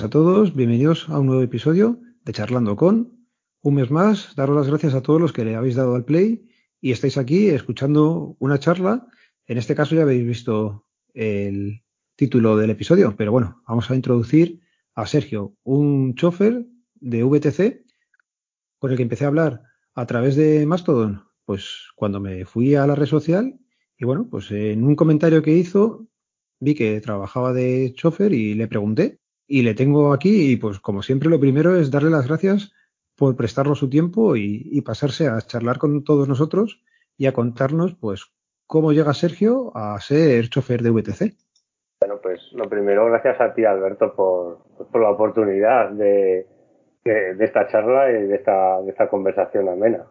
[0.00, 3.26] A todos, bienvenidos a un nuevo episodio de Charlando con.
[3.62, 6.46] Un mes más, daros las gracias a todos los que le habéis dado al play
[6.80, 9.08] y estáis aquí escuchando una charla.
[9.46, 11.82] En este caso ya habéis visto el
[12.14, 14.60] título del episodio, pero bueno, vamos a introducir
[14.94, 17.84] a Sergio, un chofer de VTC
[18.78, 19.62] con el que empecé a hablar
[19.94, 23.58] a través de Mastodon, pues cuando me fui a la red social
[23.96, 26.06] y bueno, pues en un comentario que hizo
[26.60, 29.18] vi que trabajaba de chofer y le pregunté
[29.48, 32.72] y le tengo aquí y pues como siempre lo primero es darle las gracias
[33.16, 36.84] por prestarnos su tiempo y, pasarse a charlar con todos nosotros
[37.16, 38.26] y a contarnos pues
[38.66, 41.34] cómo llega Sergio a ser chofer de VTC.
[42.00, 44.58] Bueno, pues lo primero, gracias a ti Alberto por,
[44.92, 46.46] por la oportunidad de,
[47.04, 50.04] de, esta charla y de esta, de esta conversación amena.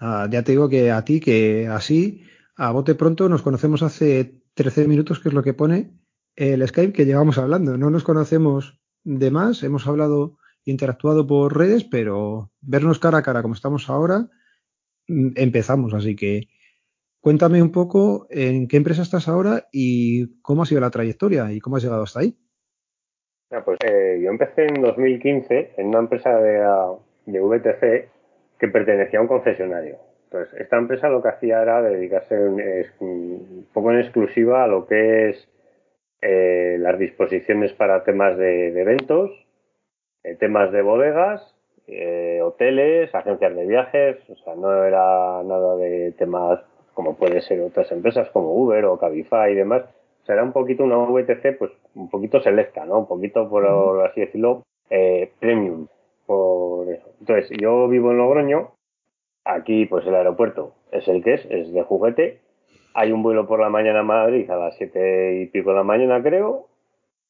[0.00, 2.22] Ah, ya te digo que a ti, que así,
[2.56, 5.90] a bote pronto, nos conocemos hace 13 minutos, que es lo que pone
[6.36, 7.76] el Skype que llevamos hablando.
[7.76, 13.42] No nos conocemos de más, hemos hablado, interactuado por redes, pero vernos cara a cara
[13.42, 14.28] como estamos ahora,
[15.08, 15.94] mm, empezamos.
[15.94, 16.48] Así que
[17.20, 21.60] cuéntame un poco en qué empresa estás ahora y cómo ha sido la trayectoria y
[21.60, 22.36] cómo has llegado hasta ahí.
[23.64, 26.60] pues eh, yo empecé en 2015 en una empresa de,
[27.26, 28.08] de VTC
[28.58, 29.98] que pertenecía a un concesionario.
[30.24, 35.30] Entonces, esta empresa lo que hacía era dedicarse un poco en exclusiva a lo que
[35.30, 35.48] es
[36.24, 39.30] eh, las disposiciones para temas de, eventos,
[40.22, 41.54] eh, temas de bodegas,
[41.86, 46.60] eh, hoteles, agencias de viajes, o sea, no era nada de temas
[46.94, 49.82] como puede ser otras empresas como Uber o Cabify y demás.
[50.22, 53.00] O sea, era un poquito una VTC, pues un poquito selecta, ¿no?
[53.00, 53.66] Un poquito, por
[54.06, 54.62] así decirlo,
[55.40, 55.88] premium.
[56.24, 57.06] Por eso.
[57.20, 58.74] Entonces, yo vivo en Logroño
[59.44, 62.40] Aquí, pues el aeropuerto es el que es, es de juguete.
[62.94, 65.82] Hay un vuelo por la mañana a Madrid a las siete y pico de la
[65.82, 66.68] mañana, creo.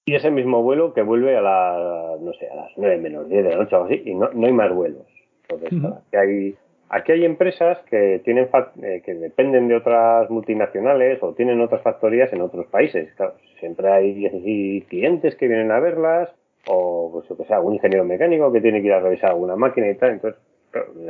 [0.07, 3.43] Y ese mismo vuelo que vuelve a las, no sé, a las nueve menos diez
[3.43, 5.07] de la noche o así, y no, no hay más vuelos.
[5.49, 6.55] Entonces, aquí, hay,
[6.91, 8.49] aquí hay empresas que, tienen,
[8.83, 13.15] eh, que dependen de otras multinacionales o tienen otras factorías en otros países.
[13.15, 16.31] Claro, siempre hay clientes que vienen a verlas,
[16.67, 19.57] o pues, yo que sea, algún ingeniero mecánico que tiene que ir a revisar alguna
[19.57, 20.11] máquina y tal.
[20.11, 20.41] Entonces,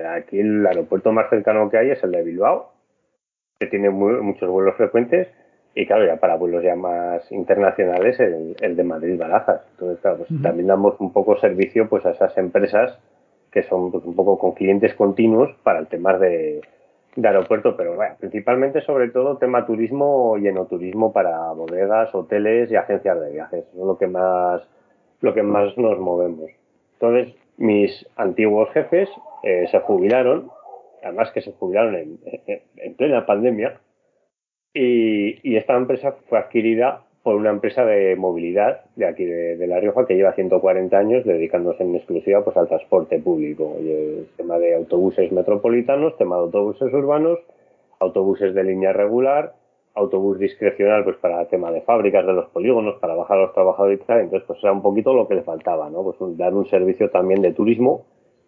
[0.09, 2.72] Aquí el aeropuerto más cercano que hay es el de Bilbao,
[3.64, 5.28] que tiene muchos vuelos frecuentes.
[5.75, 9.62] Y claro, ya para vuelos ya más internacionales, el, de Madrid-Barajas.
[9.72, 12.97] Entonces, claro, pues también damos un poco servicio pues a esas empresas
[13.50, 16.60] que son pues, un poco con clientes continuos para el tema de,
[17.22, 23.20] aeropuerto, pero bueno, principalmente sobre todo tema turismo y enoturismo para bodegas, hoteles y agencias
[23.20, 23.64] de viajes.
[23.64, 24.62] es lo que más,
[25.20, 26.50] lo que más nos movemos.
[26.94, 29.08] Entonces, mis antiguos jefes
[29.44, 30.50] eh, se jubilaron,
[31.04, 33.81] además que se jubilaron en, plena pandemia,
[34.72, 40.06] y, esta empresa fue adquirida por una empresa de movilidad de aquí de, La Rioja
[40.06, 45.31] que lleva 140 años dedicándose en exclusiva pues, al transporte público, el tema de autobuses
[45.32, 47.38] metropolitanos, tema de autobuses urbanos,
[48.00, 49.54] autobuses de línea regular,
[49.94, 53.54] autobús discrecional pues para el tema de fábricas de los polígonos, para bajar a los
[53.54, 56.03] trabajadores y tal, entonces pues era un poquito lo que le faltaba, ¿no?
[56.03, 58.04] Pues dar un servicio también de turismo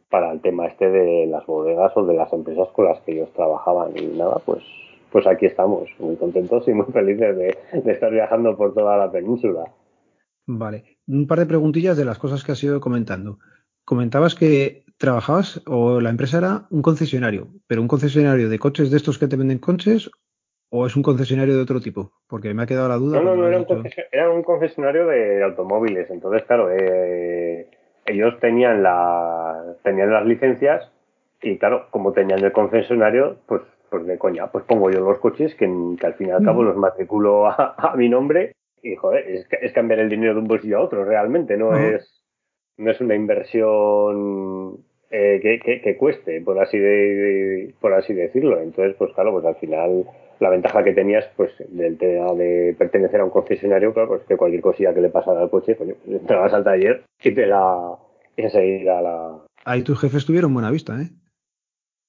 [0.08, 3.32] para el tema este de las bodegas o de las empresas con las que ellos
[3.32, 4.62] trabajaban y nada, pues
[5.10, 7.56] pues aquí estamos, muy contentos y muy felices de,
[7.90, 9.64] estar viajando por toda la península.
[10.46, 13.38] Vale, un par de preguntillas de las cosas que has ido comentando.
[13.84, 18.96] Comentabas que trabajabas o la empresa era un concesionario, pero un concesionario de coches de
[18.98, 20.10] estos que te venden coches
[20.68, 22.12] ¿O es un concesionario de otro tipo?
[22.26, 23.20] Porque me ha quedado la duda.
[23.20, 26.10] No, no, no, era un, concesionario de automóviles.
[26.10, 27.70] Entonces, claro, eh,
[28.06, 30.90] ellos tenían, la, tenían las licencias
[31.42, 35.54] y, claro, como tenían el concesionario, pues, pues de coña, pues pongo yo los coches
[35.54, 40.00] que, al fin y al cabo los matriculo a, mi nombre y, joder, es, cambiar
[40.00, 42.24] el dinero de un bolsillo a otro, realmente, no, es,
[42.76, 48.60] no es una inversión eh, que, que, cueste, por así, de, por así decirlo.
[48.60, 50.04] Entonces, pues claro, pues al final
[50.40, 54.36] la ventaja que tenías pues del tema de pertenecer a un concesionario, claro, pues que
[54.36, 55.96] cualquier cosilla que le pasara al coche, pues
[56.26, 57.96] te vas al taller y te la
[58.36, 59.38] enseguida la.
[59.64, 61.08] Ahí tus jefes tuvieron buena vista, ¿eh?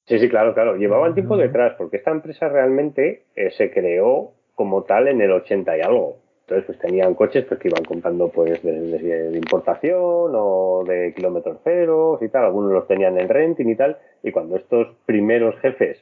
[0.08, 0.78] Sí, sí, claro, claro.
[0.78, 5.78] Llevaban tiempo detrás, porque esta empresa realmente eh, se creó como tal en el 80
[5.78, 6.20] y algo.
[6.42, 12.22] Entonces, pues tenían coches pues, que iban comprando pues de, importación o de kilómetros ceros
[12.22, 12.46] y tal.
[12.46, 13.98] Algunos los tenían en renting y tal.
[14.24, 16.02] Y cuando estos primeros jefes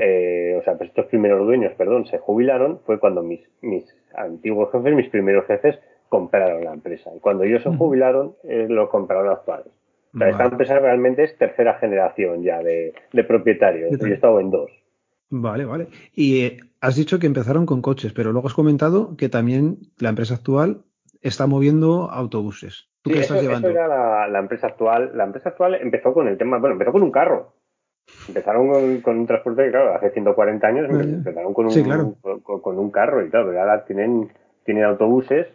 [0.00, 4.70] eh, o sea, pues estos primeros dueños, perdón, se jubilaron, fue cuando mis, mis antiguos
[4.72, 7.10] jefes, mis primeros jefes, compraron la empresa.
[7.14, 9.68] Y cuando ellos se jubilaron, eh, lo compraron actuales.
[10.12, 12.92] O sea, esta empresa realmente es tercera generación ya de,
[13.28, 13.96] propietarios.
[13.98, 14.70] Yo he estado en dos.
[15.28, 15.86] Vale, vale.
[16.12, 20.08] Y eh, has dicho que empezaron con coches, pero luego has comentado que también la
[20.08, 20.82] empresa actual
[21.20, 22.88] está moviendo autobuses.
[23.02, 23.68] ¿Tú qué eso, estás llevando?
[23.68, 25.12] eso era la, la empresa actual.
[25.14, 27.54] La empresa actual empezó con el tema, bueno, empezó con un carro.
[28.28, 32.14] Empezaron con, con un transporte que, claro, hace 140 años empezaron con un, Sí, claro.
[32.20, 34.28] con, con un carro y claro, pero ahora tienen,
[34.64, 35.48] tienen autobuses,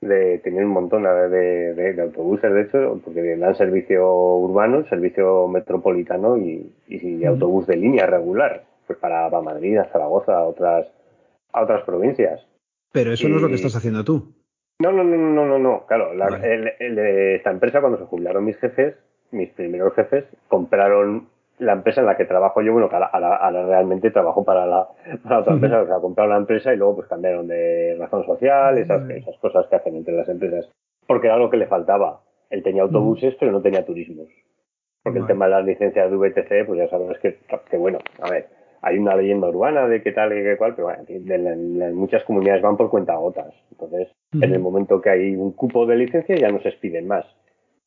[0.00, 1.28] de, tienen un montón de,
[1.74, 6.72] de- de autobuses, de hecho, porque dan servicio urbano, servicio metropolitano y,
[7.26, 10.86] autobús de línea regular, pues para, para Madrid, a Zaragoza, a otras,
[11.52, 12.44] a otras provincias.
[12.92, 14.32] Pero eso no es lo que estás haciendo tú.
[14.80, 15.86] No, no, no, no, no, no.
[15.86, 16.52] Claro, la- Vale.
[16.54, 16.98] el- el-
[17.36, 18.94] esta empresa, cuando se jubilaron mis jefes,
[19.30, 23.66] mis primeros jefes, compraron la empresa en la que trabajo yo, bueno, que ahora, ahora-
[23.66, 24.88] realmente trabajo para la,
[25.22, 28.76] para otra empresa, o sea, compraron la empresa y luego pues cambiaron de razón social,
[28.78, 30.68] esas, esas cosas que hacen entre las empresas,
[31.06, 32.20] porque era lo que le faltaba.
[32.50, 34.28] Él tenía autobuses, pero no tenía turismos.
[35.02, 37.38] Porque el tema de las licencias de VTC, pues ya sabes que,
[37.70, 38.48] que bueno, a ver,
[38.82, 41.04] hay una leyenda urbana de qué tal y qué cual, pero bueno,
[41.38, 43.52] la- muchas comunidades van por cuenta gotas.
[43.70, 47.24] Entonces, en el momento que hay un cupo de licencia ya no se expiden más.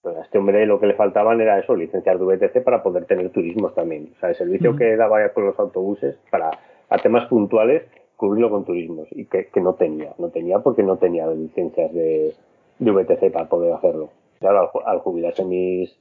[0.01, 3.05] Pues a este hombre lo que le faltaban era eso, licencias de VTC para poder
[3.05, 4.09] tener turismos también.
[4.15, 6.51] O sea, el servicio que daba ya con los autobuses para
[6.89, 7.83] a temas puntuales
[8.15, 12.33] cubrirlo con turismos y que, que no tenía, no tenía porque no tenía licencias de,
[12.79, 14.09] de VTC para poder hacerlo.
[14.39, 15.97] Claro, al, ju- al jubilarse mis,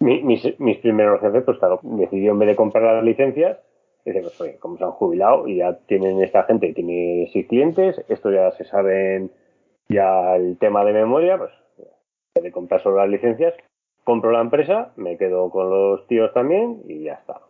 [0.00, 3.58] mi- mis, mis primeros jefes, pues claro, decidió en vez de comprar las licencias,
[4.04, 8.04] dice, pues oye, como se han jubilado y ya tienen esta gente, tiene seis clientes,
[8.08, 9.30] esto ya se saben
[9.88, 11.50] ya el tema de memoria, pues
[12.40, 13.54] de comprar solo las licencias,
[14.04, 17.40] compro la empresa, me quedo con los tíos también y ya está.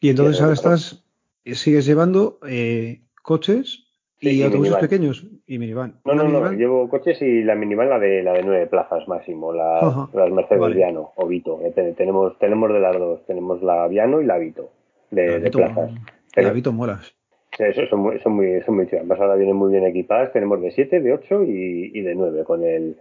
[0.00, 1.04] Y entonces ahora estás,
[1.44, 3.84] eh, sigues llevando eh, coches
[4.20, 4.80] y, Sí, y autobuses minivan.
[4.88, 6.00] pequeños y minivan.
[6.04, 9.06] No, ¿Una no, no, llevo coches y la minivan la de la de nueve plazas
[9.08, 10.74] máximo, la- las Mercedes vale.
[10.76, 11.60] Viano o Vito.
[11.62, 14.70] Eh, te- tenemos, tenemos de las dos, tenemos la Viano y la Vito
[15.10, 15.92] de, La de plazas.
[15.92, 16.00] la
[16.34, 17.14] Pero- Vito molas.
[17.58, 19.00] Eso son muy, son muy, son muy chulas.
[19.00, 20.32] Además, ahora vienen muy bien equipadas.
[20.32, 22.96] Tenemos de 7, de 8 y, y de 9 con el,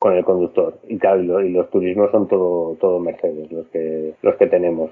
[0.00, 0.80] con el conductor.
[0.88, 4.46] Y claro, y, lo- y los turismos son todo, todo Mercedes los que, los que
[4.46, 4.90] tenemos.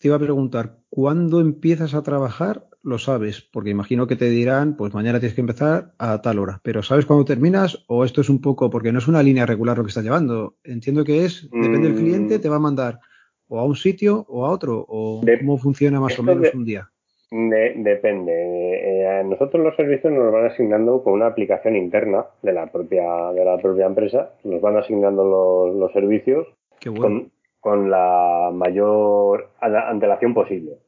[0.00, 2.64] Te iba a preguntar, ¿cuándo empiezas a trabajar?
[2.82, 6.60] Lo sabes, porque imagino que te dirán, pues mañana tienes que empezar a tal hora,
[6.62, 7.84] pero ¿sabes cuándo terminas?
[7.88, 10.54] O esto es un poco, porque no es una línea regular lo que estás llevando.
[10.64, 11.98] Entiendo que es, depende del Mm.
[11.98, 13.00] cliente, te va a mandar
[13.48, 16.52] o a un sitio o a otro, o De- cómo funciona más o menos de-
[16.56, 16.88] un día.
[17.30, 18.32] De- depende.
[18.32, 23.32] Eh, a nosotros los servicios nos van asignando con una aplicación interna de la propia,
[23.32, 24.32] de la propia empresa.
[24.44, 26.46] Nos van asignando los, los servicios
[26.86, 27.02] bueno.
[27.02, 30.78] con, con la mayor antelación posible.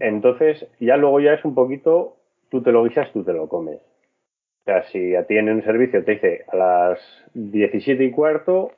[0.00, 2.16] Entonces, ya luego ya es un poquito,
[2.48, 3.76] tú te lo guisas, tú te lo comes.
[3.76, 6.98] O sea, si a ti en un servicio te dice a las
[7.34, 8.72] 17 y cuarto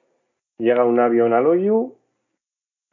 [0.58, 1.94] llega un avión al Oyu,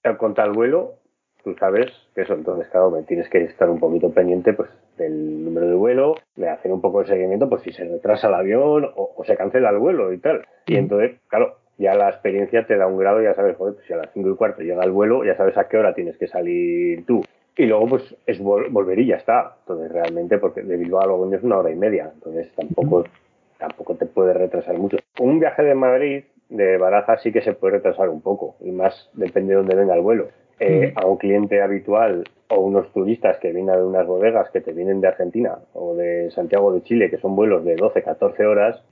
[0.01, 0.99] te con tal vuelo,
[1.44, 5.68] tú sabes que eso, entonces claro, tienes que estar un poquito pendiente pues del número
[5.68, 9.12] de vuelo, de hacer un poco de seguimiento, pues si se retrasa el avión o,
[9.15, 10.45] o se cancela el vuelo y tal.
[10.68, 13.94] Y entonces, claro, ya la experiencia te da un grado, ya sabes, joder, pues si
[13.94, 16.27] a las 5 y cuarto llega el vuelo, ya sabes a qué hora tienes que
[16.27, 17.24] salir tú.
[17.56, 19.56] Y luego, pues, es vol- volver y ya está.
[19.62, 22.12] Entonces, realmente, porque de Bilbao a Logroño es una hora y media.
[22.13, 23.05] Entonces, tampoco,
[23.58, 24.98] tampoco te puede retrasar mucho.
[25.19, 28.55] Un viaje de Madrid, de Baraja, sí que se puede retrasar un poco.
[28.62, 30.27] Y más depende de dónde venga el vuelo.
[30.60, 34.74] Eh, a un cliente habitual o unos turistas que vienen de unas bodegas que te
[34.74, 38.84] vienen de Argentina o de Santiago de Chile, que son vuelos de 12, 14 horas,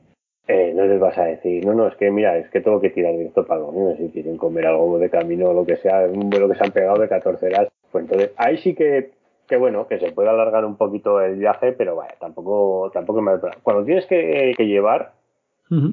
[0.47, 2.91] eh, no les vas a decir, no, no, es que mira, es que tengo que
[2.91, 6.05] tirar directo para los niños si quieren comer algo de camino o lo que sea,
[6.05, 7.67] un vuelo que se han pegado de 14 horas.
[7.91, 9.11] Pues entonces, ahí sí que,
[9.47, 13.33] que bueno, que se puede alargar un poquito el viaje, pero vaya, tampoco, tampoco me...
[13.61, 15.11] Cuando tienes que, que llevar,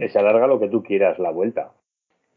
[0.00, 1.70] eh, se alarga lo que tú quieras la vuelta.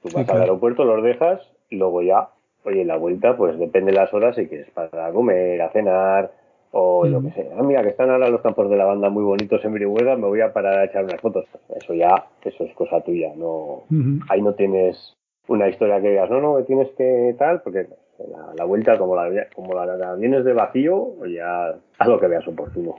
[0.02, 0.38] Tú Sí, vas claro.
[0.38, 2.30] al aeropuerto, los dejas luego ya,
[2.68, 6.32] oye, la vuelta, pues depende de las horas si quieres para comer, a cenar
[6.72, 7.46] o lo que sea.
[7.58, 10.42] Ah, mira, que están ahora los campos de lavanda muy bonitos en Brihuega, me voy
[10.42, 11.46] a parar a echar unas fotos.
[11.74, 13.84] Eso ya, eso es cosa tuya, no,
[14.30, 15.14] ahí no tienes
[15.48, 17.88] una historia que digas, no, no, tienes que tal, porque
[18.20, 22.28] la, la vuelta, como la, como la, la vienes de vacío, ya haz lo que
[22.28, 22.96] veas oportuno.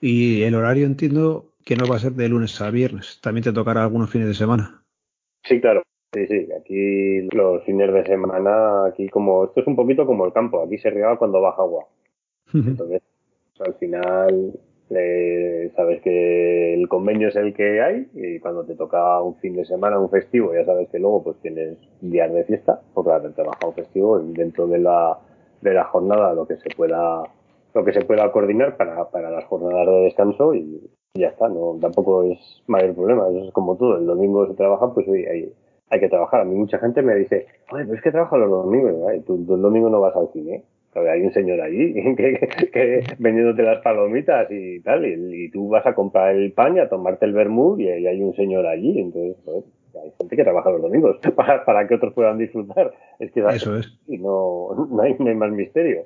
[0.00, 3.52] Y el horario entiendo que no va a ser de lunes a viernes, también te
[3.52, 4.82] tocará algunos fines de semana.
[5.42, 5.82] Sí, claro.
[6.14, 10.32] Sí, sí, aquí los fines de semana, aquí como, esto es un poquito como el
[10.32, 11.86] campo, aquí se riega cuando baja agua.
[12.54, 13.02] Entonces,
[13.56, 14.52] pues, al final,
[14.90, 19.56] eh, sabes que el convenio es el que hay y cuando te toca un fin
[19.56, 23.42] de semana, un festivo, ya sabes que luego pues tienes días de fiesta, porque haberte
[23.42, 25.18] bajado un festivo y dentro de la,
[25.62, 27.24] de la jornada lo que se pueda
[27.74, 30.80] lo que se pueda coordinar para, para las jornadas de descanso y,
[31.14, 34.54] y ya está, no tampoco es mayor problema, eso es como todo, el domingo se
[34.54, 35.52] trabaja, pues hoy hay,
[35.90, 36.40] hay que trabajar.
[36.40, 39.22] A mí mucha gente me dice, oye, pero es que trabajo los domingos, ¿no?
[39.22, 40.64] tú, tú el domingo no vas al cine.
[40.94, 45.84] Hay un señor allí que, que vendiéndote las palomitas y tal, y, y tú vas
[45.86, 49.00] a comprar el pan y a tomarte el vermut y, y hay un señor allí,
[49.00, 49.36] entonces,
[50.02, 52.92] hay gente que trabaja los domingos para, que otros puedan disfrutar.
[53.18, 53.98] Es que Eso es.
[54.06, 56.04] Y no, no, hay, más misterio.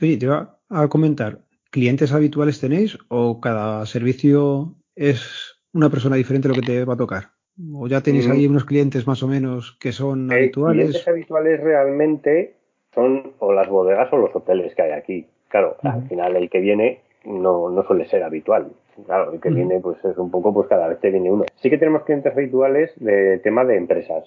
[0.00, 6.48] Oye, te iba a comentar, ¿clientes habituales tenéis o cada servicio es una persona diferente
[6.48, 7.35] lo que te va a tocar?
[7.74, 8.50] ¿O ya tenéis ahí mm.
[8.50, 10.88] unos clientes más o menos que son eh, habituales?
[10.88, 12.54] Clientes habituales realmente
[12.94, 15.26] son o las bodegas o los hoteles que hay aquí.
[15.48, 18.72] Claro, al final el que viene no, no suele ser habitual.
[19.04, 21.44] Claro, el que viene pues es un poco pues cada vez que viene uno.
[21.56, 24.24] Sí que tenemos clientes habituales de tema de empresas.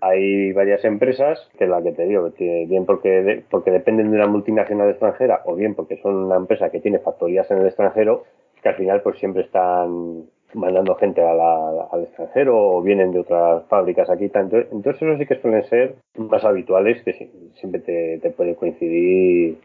[0.00, 4.90] Hay varias empresas que la que te digo, bien porque, porque dependen de una multinacional
[4.90, 8.24] extranjera o bien porque son una empresa que tiene factorías en el extranjero
[8.62, 14.08] que al final pues siempre están mandando gente al extranjero o vienen de otras fábricas
[14.10, 14.24] aquí.
[14.24, 19.58] Entonces, entonces eso sí que suelen ser más habituales que siempre te, te puede coincidir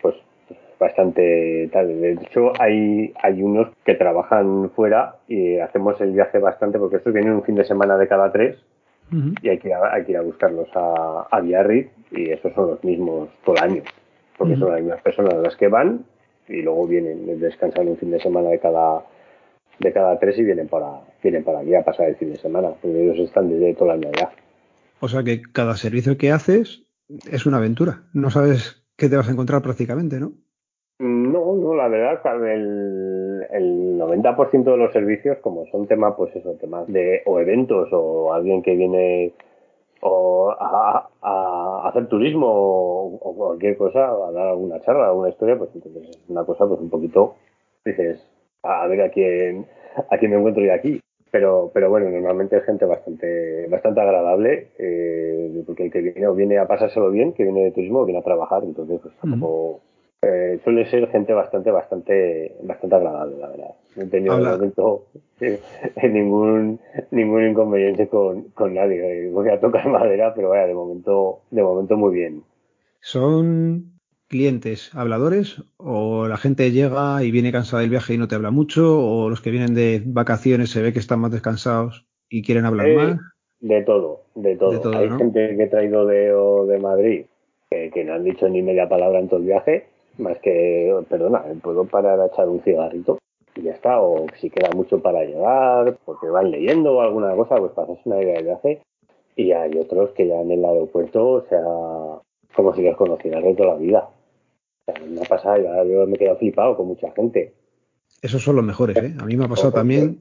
[0.00, 0.14] pues
[0.78, 2.00] bastante tal.
[2.00, 7.12] De hecho, hay, hay unos que trabajan fuera y hacemos el viaje bastante porque estos
[7.12, 8.56] vienen un fin de semana de cada tres
[9.42, 12.52] y hay que, ir a, hay que ir a buscarlos a, a Biarritz y esos
[12.52, 13.82] son los mismos todo el año
[14.36, 16.04] porque son las mismas personas las que van
[16.46, 19.02] y luego vienen, descansan un fin de semana de cada
[19.78, 22.70] de cada tres y vienen para, vienen para aquí a pasar el fin de semana,
[22.80, 24.30] porque ellos están desde todo el año ya.
[25.00, 26.84] O sea que cada servicio que haces
[27.30, 28.02] es una aventura.
[28.12, 30.32] No sabes qué te vas a encontrar prácticamente, ¿no?
[31.00, 36.56] No, no, la verdad, el, el 90% de los servicios, como son temas, pues eso,
[36.60, 39.32] temas de o eventos o alguien que viene
[40.00, 45.70] o a, a hacer turismo o, cualquier cosa, a dar alguna charla, alguna historia, pues
[45.74, 47.36] entonces es una cosa pues un poquito,
[47.84, 48.20] dices,
[48.62, 49.66] a ver a quién,
[50.10, 51.00] a quién me encuentro yo aquí.
[51.30, 56.34] Pero, pero bueno, normalmente es gente bastante, bastante agradable, eh, porque el que viene o
[56.34, 59.82] viene a pasárselo bien, que viene de turismo o viene a trabajar, entonces pues tampoco,
[60.22, 63.74] eh, suele ser gente bastante, bastante, bastante agradable, la verdad.
[63.94, 65.04] No he tenido momento
[65.40, 65.60] eh,
[66.10, 69.30] ningún, ningún inconveniente con, con nadie.
[69.30, 72.42] Voy a tocar madera, pero vaya, de momento, de momento muy bien.
[73.00, 73.97] Son
[74.28, 78.50] clientes habladores o la gente llega y viene cansada del viaje y no te habla
[78.50, 82.66] mucho o los que vienen de vacaciones se ve que están más descansados y quieren
[82.66, 83.20] hablar eh, más?
[83.60, 84.96] De todo, de todo.
[84.96, 86.32] Hay gente que he traído de,
[86.72, 87.24] de Madrid
[87.70, 89.86] que, que, no han dicho ni media palabra en todo el viaje,
[90.18, 93.18] más que, perdona, puedo parar a echar un cigarrito
[93.56, 97.56] y ya está, o si queda mucho para llegar, porque van leyendo o alguna cosa,
[97.56, 98.82] pues pasas una idea de viaje
[99.36, 101.62] y hay otros que ya en el aeropuerto, o sea,
[102.54, 104.08] como si les conocieras de toda la vida
[105.08, 107.54] me ha pasado, yo me he quedado flipado con mucha gente.
[108.22, 109.14] Esos son los mejores, ¿eh?
[109.18, 110.18] A mí me ha pasado también.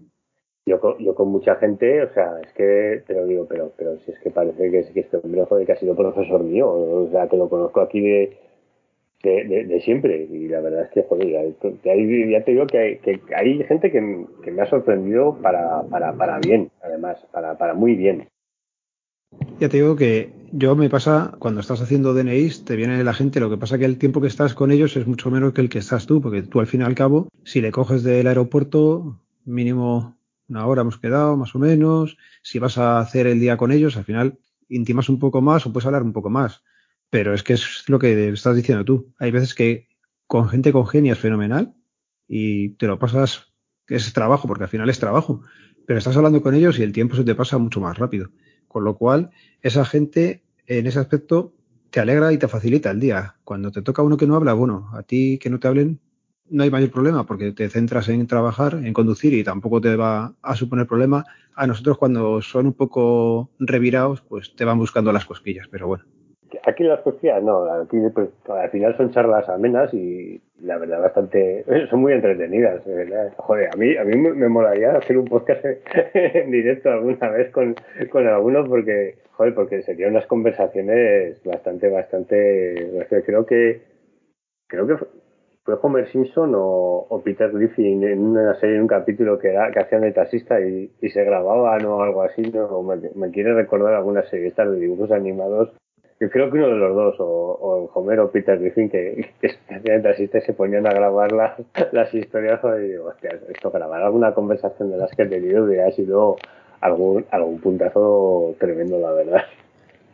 [0.65, 3.97] Yo con, yo con mucha gente, o sea, es que te lo digo, pero pero
[4.00, 7.09] si es que parece que, que este hombre joder, que ha sido profesor mío, o
[7.09, 8.38] sea, que lo conozco aquí de,
[9.24, 10.27] de, siempre.
[10.29, 14.01] Y la verdad es que, joder, ya te digo que hay, que hay gente que,
[14.01, 18.27] me ha sorprendido para, para, para bien, además, para, para muy bien.
[19.60, 23.39] Ya te digo que yo me pasa, cuando estás haciendo DNIs, te viene la gente,
[23.39, 25.69] lo que pasa que el tiempo que estás con ellos es mucho menos que el
[25.69, 29.19] que estás tú, porque tú al fin y al cabo, si le coges del aeropuerto,
[29.46, 30.17] mínimo
[30.48, 33.98] una hora hemos quedado, más o menos, si vas a hacer el día con ellos,
[33.98, 34.38] al final
[34.69, 36.63] intimas un poco más o puedes hablar un poco más.
[37.10, 39.13] Pero es que es lo que estás diciendo tú.
[39.17, 39.88] Hay veces que
[40.27, 41.74] con gente congenias fenomenal
[42.27, 43.53] y te lo pasas,
[43.88, 45.41] es trabajo, porque al final es trabajo,
[45.86, 48.29] pero estás hablando con ellos y el tiempo se te pasa mucho más rápido.
[48.67, 49.31] Con lo cual,
[49.62, 51.53] esa gente en ese aspecto
[51.89, 53.36] te alegra y te facilita el día.
[53.43, 56.00] Cuando te toca uno que no habla, bueno, a ti que no te hablen,
[56.50, 60.36] no hay mayor problema porque te centras en trabajar, en conducir y tampoco te va
[60.41, 61.25] a suponer problema.
[61.55, 66.16] A nosotros cuando son un poco revirados, pues te van buscando las cosquillas, pero bueno.
[66.67, 71.63] Aquí las cosquillas no, aquí pues, al final son charlas amenas y la verdad bastante,
[71.89, 72.83] son muy entretenidas.
[73.38, 75.63] Joder, a mí, a mí me, molaría hacer un podcast
[76.13, 77.74] en directo alguna vez con,
[78.09, 83.83] con alguno porque, joder, porque serían unas conversaciones bastante, bastante, creo que,
[84.67, 84.97] creo que
[85.63, 89.79] fue Homer Simpson o, Peter Griffin en una serie, en un capítulo que, era, que
[89.79, 94.24] hacían de taxista y, se grababan o algo así, no, me, me quiere recordar alguna
[94.24, 95.71] serie estas de dibujos animados
[96.19, 100.41] yo creo que uno de los dos, o, o Homer o Peter Griffin, que, que
[100.41, 105.12] se ponían a grabar las historias y digo, hostia, esto grabar alguna conversación de las
[105.12, 106.38] que he tenido hubiera sido
[106.81, 109.41] algún, algún puntazo tremendo, la verdad.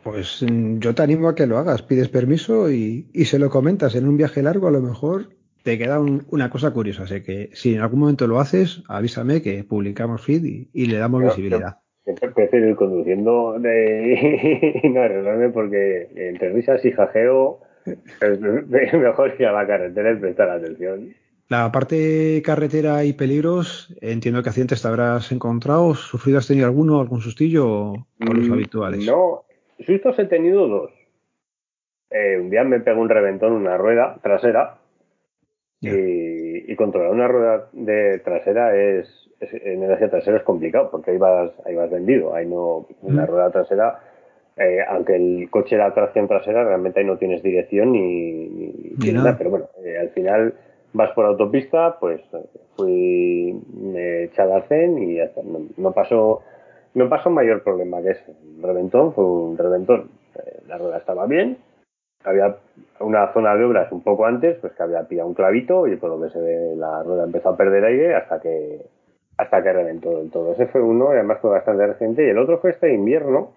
[0.02, 3.48] Pues mm, yo te animo a que lo hagas, pides permiso y, y se lo
[3.48, 3.94] comentas.
[3.94, 5.28] En un viaje largo a lo mejor
[5.62, 9.64] te queda una cosa curiosa, así que si en algún momento lo haces, avísame que
[9.64, 11.78] publicamos feed y, le damos visibilidad.
[12.04, 14.80] Prefiero ir conduciendo de...
[14.82, 18.40] y no arreglarme porque entre risas y jajeo es
[18.94, 21.14] mejor ir a la carretera y prestar atención.
[21.48, 25.94] La parte carretera y peligros, entiendo que accidentes te habrás encontrado.
[25.94, 29.06] ¿Sufrido has tenido alguno, algún sustillo o, los mm, habituales?
[29.06, 29.44] No,
[29.84, 30.90] sustos he tenido dos.
[32.10, 34.78] Eh, un día me pegó un reventón en una rueda trasera
[35.80, 41.18] y, controlar una rueda de trasera es, en el eje trasero es complicado porque ahí
[41.18, 42.34] vas, ahí vas vendido.
[42.34, 44.00] Ahí no, una rueda trasera,
[44.56, 49.36] eh, aunque el coche era tracción trasera, realmente ahí no tienes dirección ni, nada.
[49.36, 50.54] Pero bueno, eh, al final
[50.92, 52.20] vas por autopista, pues
[52.76, 55.30] fui, me eché al y ya
[55.76, 56.42] No, pasó,
[56.94, 58.32] no pasó mayor problema que ese.
[58.56, 60.10] Un reventón fue un reventón.
[60.36, 61.58] Eh, la rueda estaba bien.
[62.24, 62.56] Había
[63.00, 66.08] una zona de obras un poco antes, pues que había pillado un clavito y por
[66.08, 68.80] lo que se ve la rueda empezó a perder aire hasta que
[69.36, 70.52] hasta que reventó del todo.
[70.52, 72.26] Ese fue uno y además fue bastante reciente.
[72.26, 73.52] Y el otro fue este invierno,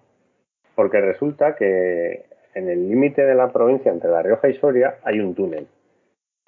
[0.74, 5.20] porque resulta que en el límite de la provincia entre La Rioja y Soria hay
[5.20, 5.66] un túnel.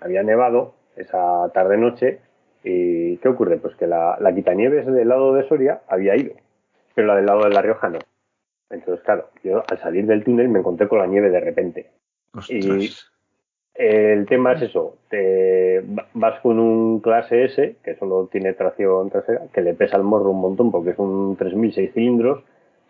[0.00, 2.18] Había nevado esa tarde-noche.
[2.62, 3.56] ¿Y qué ocurre?
[3.56, 6.34] Pues que la, la quitanieves del lado de Soria había ido,
[6.94, 7.98] pero la del lado de La Rioja no.
[8.68, 11.90] Entonces, claro, yo al salir del túnel me encontré con la nieve de repente.
[12.48, 12.90] Y
[13.74, 15.82] el tema es eso, te
[16.14, 20.30] vas con un clase S, que solo tiene tracción trasera, que le pesa el morro
[20.30, 22.44] un montón porque es un 3006 cilindros,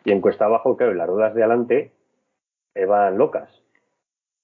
[0.04, 1.92] y en cuesta abajo, claro, las ruedas de adelante
[2.86, 3.60] van locas.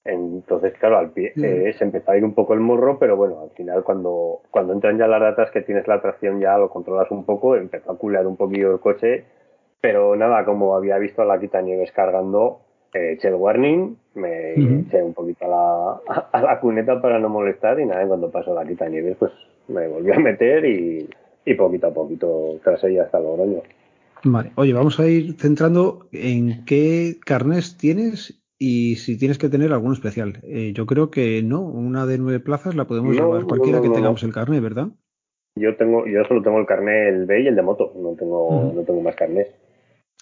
[0.07, 3.41] Entonces, claro, al pie eh, se empezó a ir un poco el morro, pero bueno,
[3.41, 7.11] al final cuando, cuando entran ya las datas que tienes la tracción ya lo controlas
[7.11, 9.25] un poco, empezó a culear un poquillo el coche,
[9.81, 12.61] pero nada, como había visto a la quitanieves cargando,
[12.93, 17.29] eh, eché el warning, me eché un poquito a la, a la, cuneta para no
[17.29, 19.31] molestar y nada, cuando pasó la quitanieves, pues
[19.67, 21.09] me volví a meter y,
[21.45, 23.61] y poquito a poquito tras ella hasta Logroño.
[24.23, 29.71] Vale, oye, vamos a ir centrando en qué carnes tienes y si tienes que tener
[29.71, 30.39] alguno especial.
[30.43, 34.23] Eh, yo creo que no, una de nueve plazas la podemos llevar cualquiera que tengamos
[34.23, 34.87] el carnet, ¿verdad?
[35.55, 38.73] Yo tengo, yo solo tengo el carnet el B y el de moto, no tengo,
[38.75, 39.51] no tengo más carnets.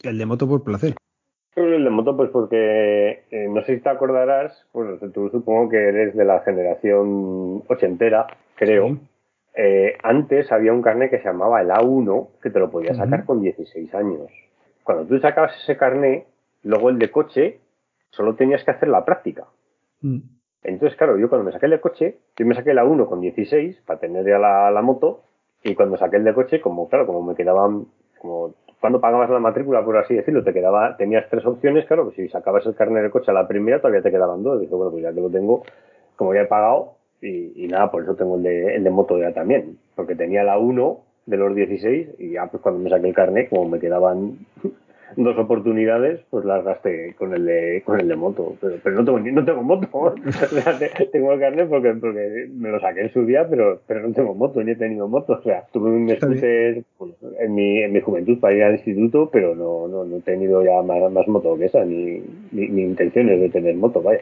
[0.03, 0.95] El de moto por placer.
[1.55, 5.77] El de moto, pues porque eh, no sé si te acordarás, pues tú supongo que
[5.77, 8.97] eres de la generación ochentera, creo.
[9.55, 13.23] Eh, antes había un carnet que se llamaba el A1 que te lo podías sacar
[13.23, 14.29] con 16 años.
[14.83, 16.25] Cuando tú sacabas ese carnet,
[16.63, 17.59] luego el de coche
[18.09, 19.45] solo tenías que hacer la práctica.
[20.01, 20.19] Mm.
[20.63, 23.21] Entonces, claro, yo cuando me saqué el de coche, yo me saqué la 1 con
[23.21, 25.23] 16 para tener ya la, moto,
[25.63, 27.85] y cuando saqué el de coche, como claro, como me quedaban,
[28.19, 32.15] como cuando pagabas la matrícula, por así decirlo, te quedaba, tenías tres opciones, claro, pues
[32.15, 34.59] si sacabas el carnet de coche a la primera, todavía te quedaban dos.
[34.59, 35.63] Dije, bueno, pues ya que lo tengo,
[36.15, 39.33] como ya he pagado, y, nada, por eso tengo el de, el de moto ya
[39.33, 43.15] también, porque tenía la 1 de los 16 y ya pues cuando me saqué el
[43.15, 44.37] carnet, como me quedaban
[45.15, 48.55] dos oportunidades, pues las gasté con el de, con el de moto.
[48.59, 50.15] Pero, pero no, tengo, no tengo moto.
[51.11, 54.33] tengo el carnet porque, porque me lo saqué en su día, pero, pero no tengo
[54.33, 55.33] moto, ni he tenido moto.
[55.33, 59.29] O sea, tuve un scooter pues, en, mi, en mi juventud para ir al instituto,
[59.31, 62.83] pero no, no, no he tenido ya más, más moto que esa, ni, ni, ni
[62.83, 64.21] intenciones de tener moto, vaya.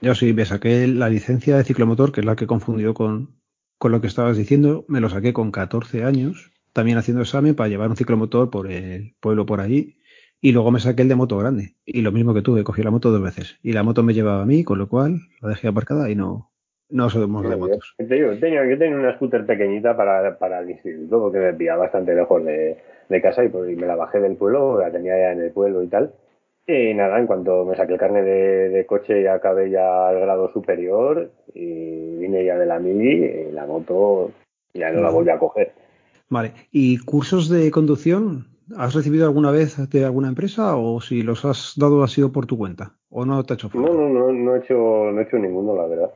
[0.00, 3.30] Yo sí, me saqué la licencia de ciclomotor, que es la que confundió con,
[3.78, 4.84] con lo que estabas diciendo.
[4.88, 9.14] Me lo saqué con 14 años, también haciendo examen para llevar un ciclomotor por el
[9.18, 9.96] pueblo por allí.
[10.42, 11.74] Y luego me saqué el de moto grande.
[11.86, 13.58] Y lo mismo que tuve, cogí la moto dos veces.
[13.62, 16.50] Y la moto me llevaba a mí, con lo cual la dejé aparcada y no,
[16.90, 17.94] no somos de motos.
[17.98, 22.14] Yo, tenía, yo tenía una scooter pequeñita para, para el instituto, porque me pillaba bastante
[22.14, 22.76] lejos de,
[23.08, 25.52] de casa y, pues, y, me la bajé del pueblo, la tenía ya en el
[25.52, 26.12] pueblo y tal.
[26.66, 30.20] Y nada, en cuanto me saqué el carnet de, de coche y acabé ya al
[30.20, 34.32] grado superior y vine ya de la mili y la moto
[34.74, 35.72] ya no la volví a coger.
[36.28, 38.48] Vale, ¿y cursos de conducción?
[38.76, 42.46] ¿Has recibido alguna vez de alguna empresa o si los has dado ha sido por
[42.46, 42.94] tu cuenta?
[43.10, 43.88] ¿O no te ha hecho falta?
[43.88, 46.10] No, no, no, no he hecho, no he hecho ninguno, la verdad.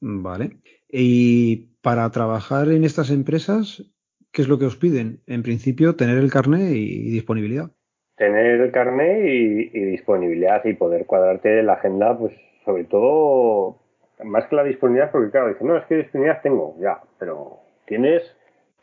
[0.00, 0.58] Vale.
[0.88, 3.82] Y para trabajar en estas empresas,
[4.30, 5.20] ¿qué es lo que os piden?
[5.26, 7.70] En principio, tener el carnet y disponibilidad
[8.16, 12.32] tener el carnet y, disponibilidad y poder cuadrarte la agenda, pues
[12.64, 13.78] sobre todo,
[14.22, 18.22] más que la disponibilidad, porque claro, dicen, no, es que disponibilidad tengo, ya, pero tienes,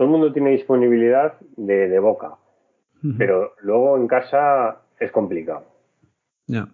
[0.02, 2.32] todo el mundo tiene disponibilidad de, de boca,
[3.20, 5.64] pero luego en casa es complicado.
[6.48, 6.68] Ya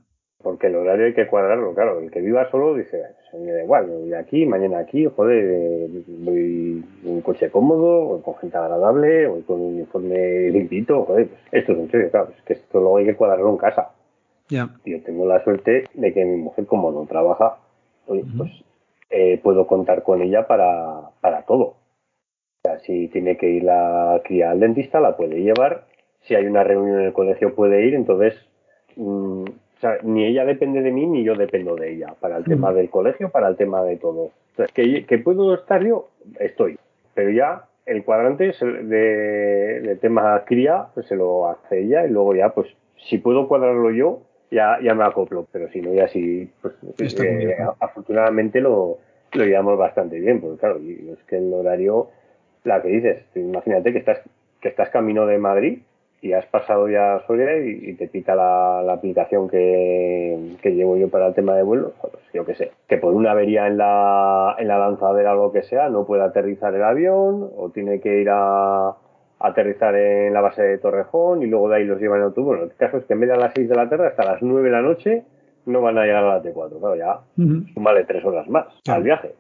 [0.48, 3.02] porque el horario hay que cuadrarlo, claro, el que viva solo dice,
[3.34, 8.56] me da igual, voy aquí, mañana aquí, joder, voy en un coche cómodo, con gente
[8.58, 12.54] agradable, o con un uniforme limpito, joder, pues esto es un serio, claro, es que
[12.54, 13.90] esto luego hay que cuadrarlo en casa.
[14.48, 14.70] Ya.
[14.86, 17.58] Yo tengo la suerte de que mi mujer, como no trabaja,
[18.06, 18.24] pues
[19.10, 21.76] eh, puedo contar con ella para, para todo.
[22.80, 25.86] Si tiene que ir la cría al dentista, la puede llevar.
[26.22, 27.96] Si hay una reunión en el colegio, puede ir.
[27.96, 28.36] Entonces,
[28.96, 32.44] mm, o sea, ni ella depende de mí ni yo dependo de ella, para el
[32.44, 34.32] tema del colegio, para el tema de todo.
[34.58, 36.10] Entonces, ¿que, puedo estar yo?
[36.40, 36.78] Estoy.
[37.14, 42.36] Pero ya el cuadrante de, de tema cría, pues se lo hace ella y luego
[42.36, 45.48] ya, pues, si puedo cuadrarlo yo, ya, ya me acoplo.
[45.52, 46.74] Pero si no, ya sí, pues,
[47.22, 48.98] eh, afortunadamente lo,
[49.34, 52.10] lo llevamos bastante bien, porque claro, es que el horario,
[52.68, 54.20] la que dices, imagínate que estás,
[54.62, 55.80] que estás camino de Madrid
[56.22, 61.34] y has pasado ya Soria y, te pica la, aplicación que, llevo yo para el
[61.34, 64.80] tema de vuelos, pues yo qué sé, que por una avería en la, en la
[64.80, 68.96] lanzadera o lo que sea, no puede aterrizar el avión o tiene que ir a,
[69.40, 72.48] aterrizar en la base de Torrejón y luego de ahí los llevan en autobús.
[72.48, 74.26] Bueno, el caso es que en vez de a las 6 de la tarde hasta
[74.26, 75.24] las 9 de la noche
[75.66, 76.80] no van a llegar a la T4.
[76.80, 77.20] Claro, ya
[77.76, 79.34] vale tres horas más al viaje.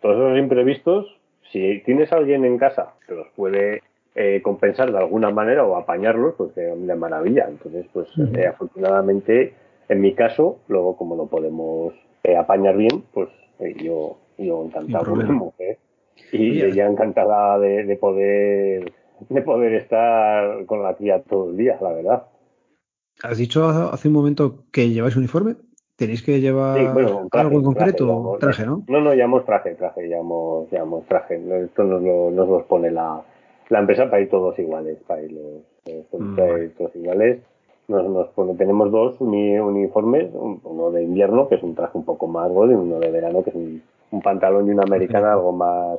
[0.00, 1.17] Todos esos imprevistos,
[1.50, 3.82] si tienes a alguien en casa que los puede
[4.14, 7.46] eh, compensar de alguna manera o apañarlos, pues de, maravilla.
[7.48, 9.54] Entonces, pues eh, afortunadamente,
[9.88, 13.28] en mi caso, luego como lo podemos eh, apañar bien, pues
[13.76, 15.78] yo, yo encantado con mi mujer
[16.32, 18.92] y ella encantada de, de, poder
[19.28, 22.26] de poder estar con la tía todo el día, la verdad.
[23.22, 25.56] Has dicho hace un momento que lleváis uniforme.
[25.98, 28.36] ¿Tenéis que llevar algo en concreto?
[28.38, 28.84] Traje, ¿no?
[28.86, 30.68] No, no, llevamos traje, traje, llevamos,
[31.08, 31.42] traje.
[31.64, 33.20] Esto nos lo, nos los pone la,
[33.68, 36.36] la empresa para ir todos iguales, para ir los, mm,
[36.78, 37.40] todos iguales.
[37.88, 42.28] Nos, nos pone, tenemos dos uniformes, uno de invierno, que es un traje un poco
[42.28, 43.82] más gordo, y uno de verano, que es un,
[44.22, 45.98] pantalón y una americana algo más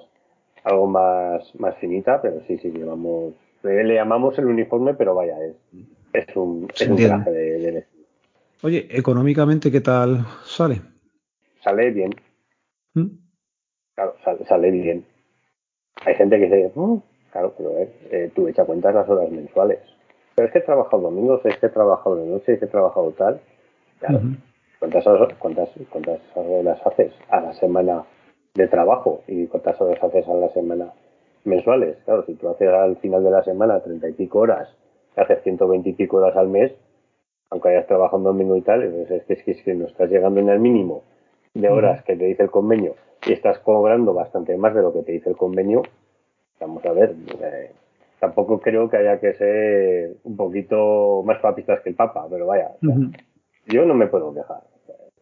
[0.64, 3.34] algo más, más finita, pero sí, sí, llevamos,
[3.64, 5.56] le llamamos el uniforme, pero vaya, es,
[6.14, 7.86] es un, traje de,
[8.62, 10.82] Oye, económicamente, ¿qué tal sale?
[11.64, 12.14] Sale bien.
[12.94, 13.08] ¿Mm?
[13.96, 14.16] Claro,
[14.48, 15.06] sale, bien.
[16.06, 19.80] Hay gente que dice, oh", claro, pero eh, tú echa cuentas las horas mensuales.
[20.36, 22.70] Pero es que he trabajado domingos, es que he trabajado de noche, es que he
[22.70, 23.40] trabajado tal.
[24.00, 24.22] Claro,
[24.80, 25.06] ¿cuántas,
[25.40, 28.04] cuántas, ¿cuántas horas haces a la semana
[28.56, 30.92] de trabajo y cuántas horas haces a la semana
[31.46, 31.96] mensuales?
[32.04, 34.68] Claro, si tú haces al final de la semana treinta y pico horas,
[35.16, 36.74] haces ciento veinte y pico horas al mes,
[37.50, 40.50] aunque hayas trabajado un domingo y tal, es que, es que, no estás llegando en
[40.50, 41.04] el mínimo
[41.54, 45.02] de horas que te dice el convenio y estás cobrando bastante más de lo que
[45.04, 45.82] te dice el convenio,
[46.60, 47.72] vamos a ver, eh,
[48.20, 52.72] tampoco creo que haya que ser un poquito más papistas que el Papa, pero vaya,
[53.68, 54.62] yo no me puedo quejar.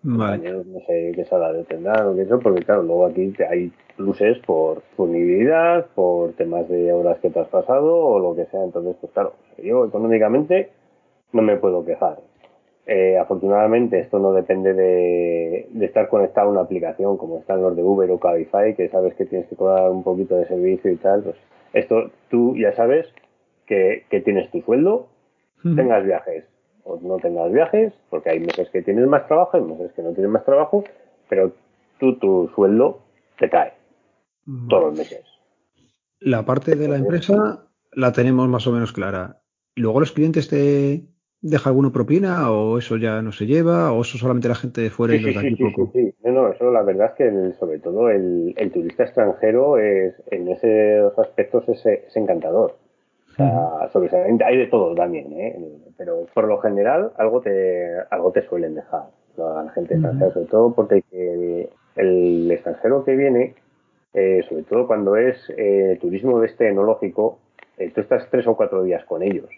[0.04, 0.52] Vale.
[0.52, 4.82] no sé qué salario tendrán o qué eso, porque claro, luego aquí hay pluses por
[4.84, 8.63] disponibilidad, por temas de horas que te has pasado o lo que sea.
[8.63, 10.70] Entonces, pues claro, yo económicamente
[11.32, 12.20] no me puedo quejar.
[12.86, 17.84] Eh, afortunadamente esto no depende de, estar conectado a una aplicación como están los de
[17.84, 21.24] Uber o Cabify, que sabes que tienes que cobrar un poquito de servicio y tal.
[21.24, 21.36] Pues
[21.74, 23.08] esto tú ya sabes
[23.66, 25.10] que, tienes tu sueldo,
[25.76, 26.46] tengas viajes
[26.86, 30.13] o no tengas viajes, porque hay meses que tienes más trabajo, hay meses que no
[30.13, 30.86] tienes más trabajo,
[31.28, 31.52] pero
[32.00, 33.02] tú tu sueldo
[33.38, 33.74] te cae
[34.70, 35.26] todos los meses.
[36.22, 39.42] La parte de la empresa la tenemos más o menos clara.
[39.76, 41.04] ¿Y luego los clientes te,
[41.41, 44.89] deja alguna propina o eso ya no se lleva o eso solamente la gente de
[44.89, 45.91] fuera y los de aquí poco?
[45.93, 50.47] Sí, No, no, eso la verdad es que sobre todo el, turista extranjero es en
[50.47, 52.76] esos aspectos es, encantador.
[53.30, 53.88] O sea,
[54.47, 55.56] hay de todo también, ¿eh?
[55.95, 59.04] pero por lo general algo te algo te suelen dejar
[59.38, 63.54] la gente extranjera, sobre todo porque el, extranjero que viene,
[64.13, 67.38] eh, sobre todo cuando es eh, turismo de este enológico,
[67.78, 69.50] eh, tú estás tres o cuatro días con ellos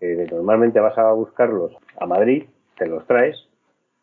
[0.00, 2.44] normalmente vas a buscarlos a Madrid,
[2.78, 3.48] te los traes,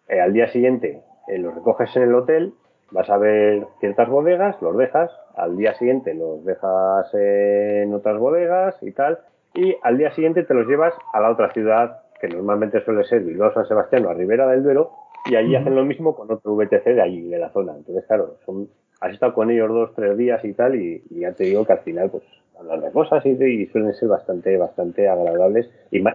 [0.08, 2.54] eh, al día siguiente eh, los recoges en el hotel,
[2.92, 8.76] vas a ver ciertas bodegas, los dejas, al día siguiente los dejas en otras bodegas
[8.82, 9.20] y tal,
[9.54, 13.22] y al día siguiente te los llevas a la otra ciudad, que normalmente suele ser
[13.22, 14.92] Bilbao, San Sebastián o a Ribera del Duero,
[15.26, 17.74] y allí hacen lo mismo con otro VTC de allí, de la zona.
[17.78, 18.68] Entonces, claro, son,
[19.00, 21.74] has estado con ellos dos, tres días y tal, y, y ya te digo que
[21.74, 22.24] al final, pues
[22.58, 26.14] hablar de cosas y, suelen ser bastante bastante agradables y, mal,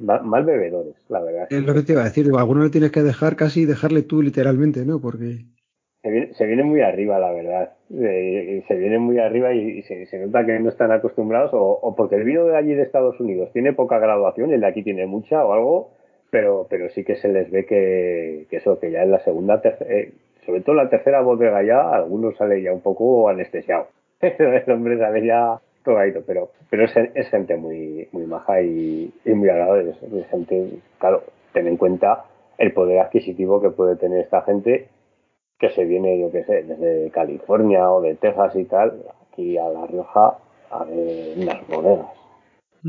[0.00, 1.46] mal, bebedores, la verdad.
[1.50, 4.02] Es lo que te iba a decir, a alguno le tienes que dejar casi dejarle
[4.02, 5.00] tú literalmente, ¿no?
[5.00, 5.44] Porque...
[6.34, 7.72] Se viene, muy arriba, la verdad.
[7.88, 12.44] se viene muy arriba y, se, nota que no están acostumbrados o, porque el vino
[12.44, 15.52] de allí de Estados Unidos tiene poca graduación y el de aquí tiene mucha o
[15.52, 15.90] algo,
[16.30, 20.12] pero, pero sí que se les ve que, eso, que ya en la segunda, eh,
[20.44, 23.88] sobre todo la tercera bodega ya, algunos sale ya un poco anestesiado.
[24.20, 25.60] el hombre sale ya
[26.26, 29.90] pero, pero es, gente muy, muy maja y, muy agradable.
[29.90, 31.22] Es, gente, claro,
[31.52, 32.24] ten en cuenta
[32.58, 34.88] el poder adquisitivo que puede tener esta gente
[35.58, 39.68] que se viene, yo qué sé, desde California o de Texas y tal, aquí a
[39.68, 40.38] La Rioja
[40.70, 42.06] a ver unas bodegas.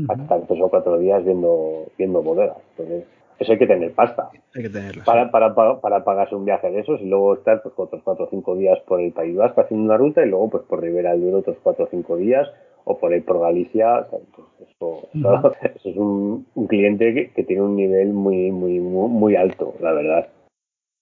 [0.08, 2.58] A estar tres o cuatro días viendo, viendo bodegas.
[2.76, 3.04] Entonces,
[3.38, 4.30] eso hay que tener pasta.
[4.54, 5.04] Hay que tenerla.
[5.04, 8.30] Para, para, para, pagarse un viaje de esos y luego estar pues otros cuatro o
[8.30, 11.22] cinco días por el País Vasco haciendo una ruta y luego pues por Ribera del
[11.22, 12.48] Duero otros cuatro o cinco días
[12.88, 14.06] o por ahí por Galicia.
[14.60, 15.08] eso,
[15.84, 20.28] es un, cliente que, tiene un nivel muy, muy, muy, alto, la verdad.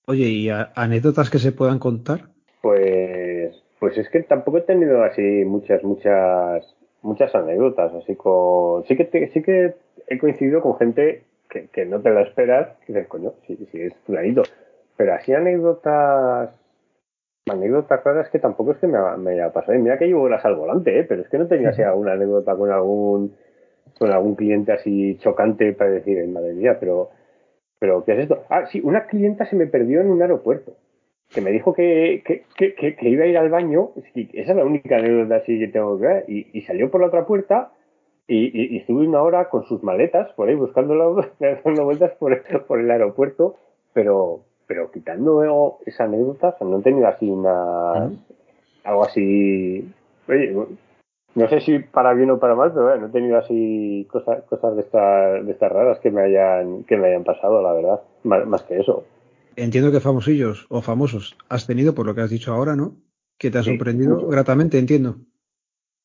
[0.08, 2.30] Oye, ¿y anécdotas que se puedan contar?
[2.60, 8.96] Pues, pues es que tampoco he tenido así muchas, muchas, muchas anécdotas, así con, sí
[8.96, 9.74] que, sí que
[10.08, 13.80] he coincidido con gente que, que no te la esperas y dices, coño, si, si
[13.80, 14.42] es fulanito.
[14.96, 16.50] Pero así anécdotas
[17.48, 19.78] anécdotas raras que tampoco es que me, me haya pasado.
[19.78, 21.04] mira que llevo horas al volante, ¿eh?
[21.04, 23.34] pero es que no tenía así alguna anécdota con algún
[23.98, 27.10] con algún cliente así chocante para decir, madre mía, pero,
[27.78, 28.44] pero ¿qué es esto?
[28.50, 30.74] Ah, sí, una clienta se me perdió en un aeropuerto,
[31.30, 34.64] que me dijo que, que, que, que iba a ir al baño, esa es la
[34.64, 37.72] única anécdota así que tengo que ver, y, y salió por la otra puerta
[38.28, 40.94] y, y, estuve una hora con sus maletas por ahí buscando
[41.40, 43.56] dando vueltas por, por el aeropuerto,
[43.94, 48.10] pero, pero quitando esa anécdota, no he tenido así una.
[48.84, 49.88] algo así.
[50.28, 50.54] Oye,
[51.34, 54.74] no sé si para bien o para mal, pero no he tenido así cosas, cosas
[54.74, 58.62] de, estas de estas raras que me hayan, que me hayan pasado, la verdad, más,
[58.62, 59.04] que eso.
[59.54, 62.96] Entiendo que famosillos o famosos has tenido por lo que has dicho ahora, ¿no?
[63.38, 65.16] Que te ha sorprendido gratamente, entiendo.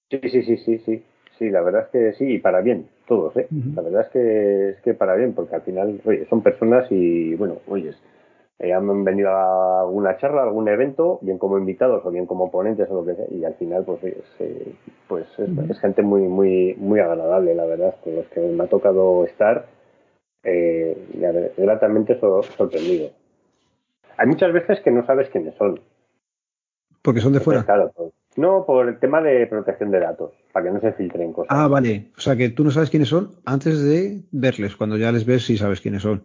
[0.09, 1.03] Sí, sí, sí, sí, sí.
[1.39, 3.47] Sí, la verdad es que sí, y para bien, todos, ¿eh?
[3.73, 7.33] La verdad es que, es que para bien, porque al final, oye, son personas y,
[7.35, 7.95] bueno, oyes,
[8.61, 12.51] eh, han venido a alguna charla, a algún evento, bien como invitados o bien como
[12.51, 14.75] ponentes o lo que sea, y al final pues, es, eh,
[15.07, 19.25] pues es, gente muy, muy, muy agradable, la verdad, con los que me ha tocado
[19.25, 19.65] estar,
[20.43, 20.95] eh,
[21.57, 23.09] gratamente sorprendido.
[24.17, 25.79] Hay muchas veces que no sabes quiénes son.
[27.01, 27.65] Porque son de fuera.
[27.95, 31.49] Pues, no, por el tema de protección de datos, para que no se filtren cosas.
[31.49, 32.11] Ah, vale.
[32.15, 34.75] O sea que tú no sabes quiénes son antes de verles.
[34.75, 36.23] Cuando ya les ves, sí sabes quiénes son.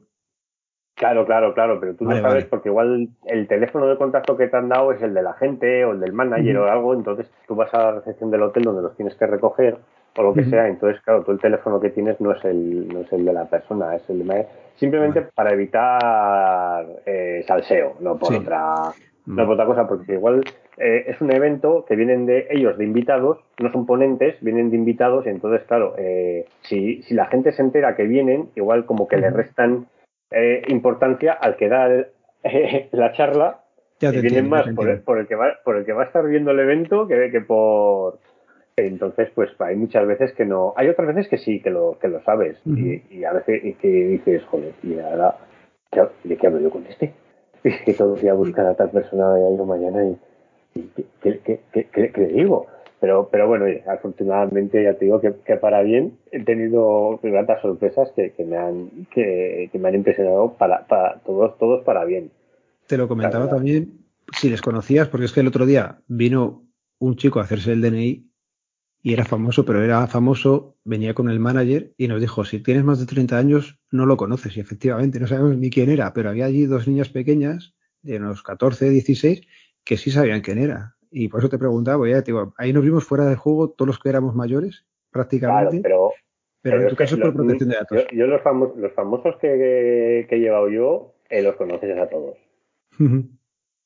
[0.97, 4.57] Claro, claro, claro, pero tú no sabes porque igual el teléfono de contacto que te
[4.57, 7.55] han dado es el de la gente o el del manager o algo, entonces tú
[7.55, 9.77] vas a la recepción del hotel donde los tienes que recoger
[10.17, 13.01] o lo que sea, entonces claro, tú el teléfono que tienes no es el, no
[13.01, 18.35] es el de la persona, es el de simplemente para evitar eh, salseo, no por
[18.35, 18.95] otra
[19.27, 20.45] no por otra cosa, porque igual
[20.79, 24.77] eh, es un evento que vienen de ellos de invitados, no son ponentes, vienen de
[24.77, 29.09] invitados, y entonces, claro, eh, si, si la gente se entera que vienen, igual como
[29.09, 29.89] que le restan
[30.31, 31.89] eh, importancia al que da
[32.45, 33.63] eh, la charla
[33.99, 36.27] ya vienen más por el, por el, que va por el que va a estar
[36.27, 38.19] viendo el evento que, que por
[38.77, 42.09] entonces pues hay muchas veces que no hay otras veces que sí que lo que
[42.09, 45.37] lo sabes y, a veces y que dices joder y ahora
[46.25, 47.13] ¿de qué hablo yo con este?
[47.65, 50.19] y que todo día buscar a tal persona de ahí mañana y,
[50.75, 50.91] y
[51.23, 52.67] ¿qué, qué, qué, qué, digo?
[53.01, 56.17] Pero, pero bueno, afortunadamente ya te digo que, para bien.
[56.33, 61.85] He tenido gratas sorpresas que, me han que, me han impresionado para, para todos todos
[61.85, 62.31] para bien.
[62.87, 66.65] Te lo comentaba también si les conocías porque es que el otro día vino
[66.99, 68.31] un chico a hacerse el DNI
[69.03, 72.83] y era famoso, pero era famoso, venía con el manager y nos dijo, si tienes
[72.83, 76.31] más de 30 años no lo conoces y efectivamente no sabemos ni quién era, pero
[76.31, 79.43] había allí dos niñas pequeñas de unos 14, 16
[79.85, 83.05] que sí sabían quién era y por eso te preguntaba, ya, digo, ahí nos vimos
[83.05, 85.81] fuera de juego todos los que éramos mayores, prácticamente.
[85.83, 86.13] pero,
[86.63, 88.07] pero, en tu caso es por protección de datos.
[88.13, 92.37] Yo, los, famosos, los famosos que, he llevado yo, eh, los conoces a todos.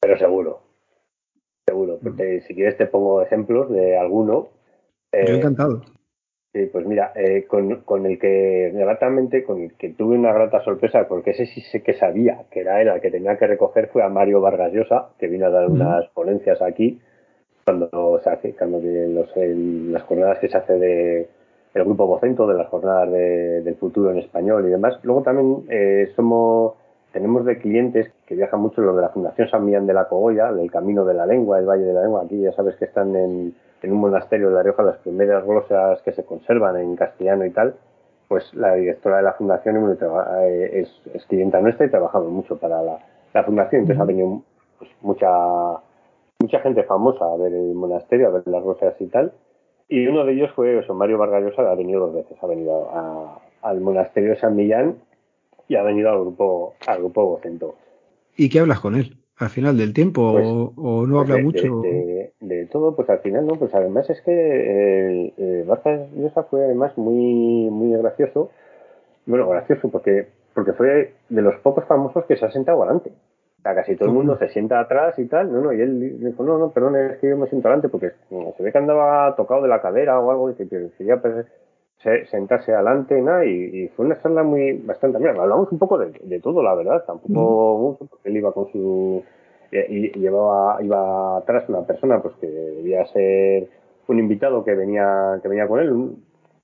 [0.00, 0.62] pero seguro.
[1.66, 1.98] Seguro.
[2.02, 4.48] Porque si quieres te pongo ejemplos de alguno.
[5.12, 5.83] yo eh, encantado.
[6.52, 10.61] Sí, pues mira, eh, con, con, el que gratamente, con el que tuve una grata
[10.64, 13.88] sorpresa, porque ese sí sé que sabía que era él el que tenía que recoger,
[13.92, 17.00] fue a Mario Vargas Llosa, que vino a dar unas ponencias aquí
[17.64, 21.29] cuando se hace, cuando los, las jornadas que se hace de
[21.73, 24.99] el grupo Vocento, de las jornadas del futuro en español y demás.
[25.03, 26.75] Luego también eh, somos
[27.12, 30.53] tenemos de clientes que viajan mucho los de la Fundación San Millán de la Cogolla,
[30.53, 32.23] del Camino de la Lengua, el Valle de la Lengua.
[32.25, 36.01] Aquí ya sabes que están en, en un monasterio de La Rioja las primeras glosas
[36.03, 37.75] que se conservan en castellano y tal.
[38.29, 42.81] Pues la directora de la fundación eh, es, es clienta nuestra y trabajamos mucho para
[42.81, 42.99] la,
[43.35, 43.83] la fundación.
[43.83, 44.42] Entonces ha venido
[44.79, 45.29] pues, mucha
[46.40, 49.33] mucha gente famosa a ver el monasterio, a ver las rosas y tal.
[49.88, 52.88] Y uno de ellos fue eso, Mario Vargallosa, ha venido dos veces, ha venido
[53.62, 54.96] al monasterio de San Millán
[55.68, 57.74] y ha venido al grupo, al grupo Vocento.
[58.37, 59.16] ¿Y qué hablas con él?
[59.37, 61.83] ¿Al final del tiempo pues, o, no pues habla mucho?
[62.40, 66.96] De, todo, pues al final no, pues además es que eh, eh Vargallosa fue además
[66.96, 68.50] muy, muy gracioso.
[69.26, 73.11] Bueno, gracioso porque, porque fue de los pocos famosos que se ha sentado adelante
[73.62, 76.59] casi todo el mundo se sienta atrás y tal, no, no, y él dijo, no,
[76.59, 79.68] no, perdón, es que yo me siento adelante porque se ve que andaba tocado de
[79.68, 81.20] la cadera o algo y que quería
[82.31, 86.62] sentarse adelante nada, y, fue una charla muy bastante mira, hablamos un poco de, todo
[86.62, 87.05] la verdad.
[87.07, 89.23] Tampoco mucho porque él iba con su
[89.73, 93.68] y, llevaba iba atrás una persona pues que debía ser
[94.09, 96.16] un invitado que venía que venía con él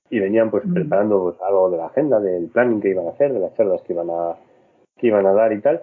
[0.09, 3.31] y venían pues preparando pues, algo de la agenda del planning que iban a hacer
[3.31, 4.35] de las charlas que iban a
[4.97, 5.81] que iban a dar y tal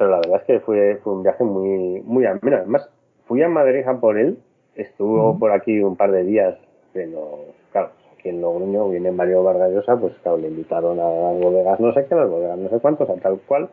[0.00, 2.88] pero la verdad es que fue fue un viaje muy muy ameno además
[3.26, 4.38] fui a Madrid a por él
[4.74, 6.56] estuvo por aquí un par de días
[6.94, 11.40] pero claro aquí en Logroño viene Mario Vargas Llosa, pues claro, le invitaron a las
[11.40, 13.70] bodegas no sé qué, las bodegas no sé cuántos, a tal cual.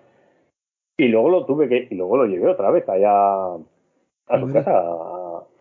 [0.98, 4.84] Y luego lo tuve que, y luego lo llevé otra vez allá a su casa,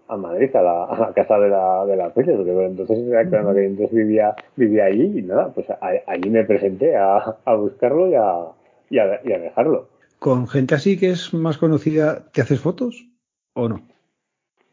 [0.08, 3.92] a, Madrid, a la, a la, casa de la, de la Pérez, porque entonces, entonces
[3.92, 8.46] vivía, vivía allí y nada, pues allí me presenté a, a buscarlo y a,
[8.88, 9.88] y a, y a dejarlo.
[10.18, 13.06] ¿Con gente así que es más conocida, te haces fotos
[13.54, 13.82] o no?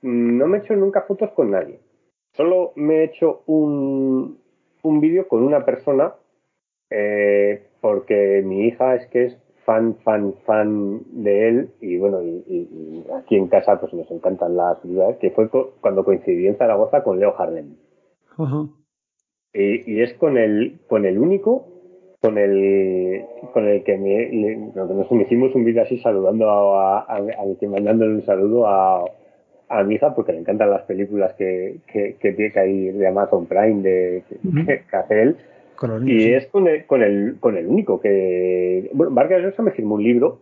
[0.02, 1.80] No me he hecho nunca fotos con nadie.
[2.34, 4.40] Solo me he hecho un,
[4.82, 6.14] un vídeo con una persona
[6.90, 13.04] eh, porque mi hija es que es fan, fan, fan de él y bueno, y,
[13.18, 17.20] aquí en casa pues nos encantan las ciudades, que fue cuando coincidí en Zaragoza con
[17.20, 17.76] Leo Harlem.
[19.54, 21.73] y, y, es con el, con el único
[22.24, 27.68] con el con el que me, nos hicimos un vídeo así saludando a, a, a,
[27.68, 29.04] mandándole un saludo a,
[29.68, 33.08] a mi hija porque le encantan las películas que, que, que tiene que hay de
[33.08, 34.24] Amazon Prime de
[34.66, 35.38] que, hace él.
[36.06, 39.96] y es con el, con el, con el único que bueno Vargas Llosa me firmó
[39.96, 40.40] un libro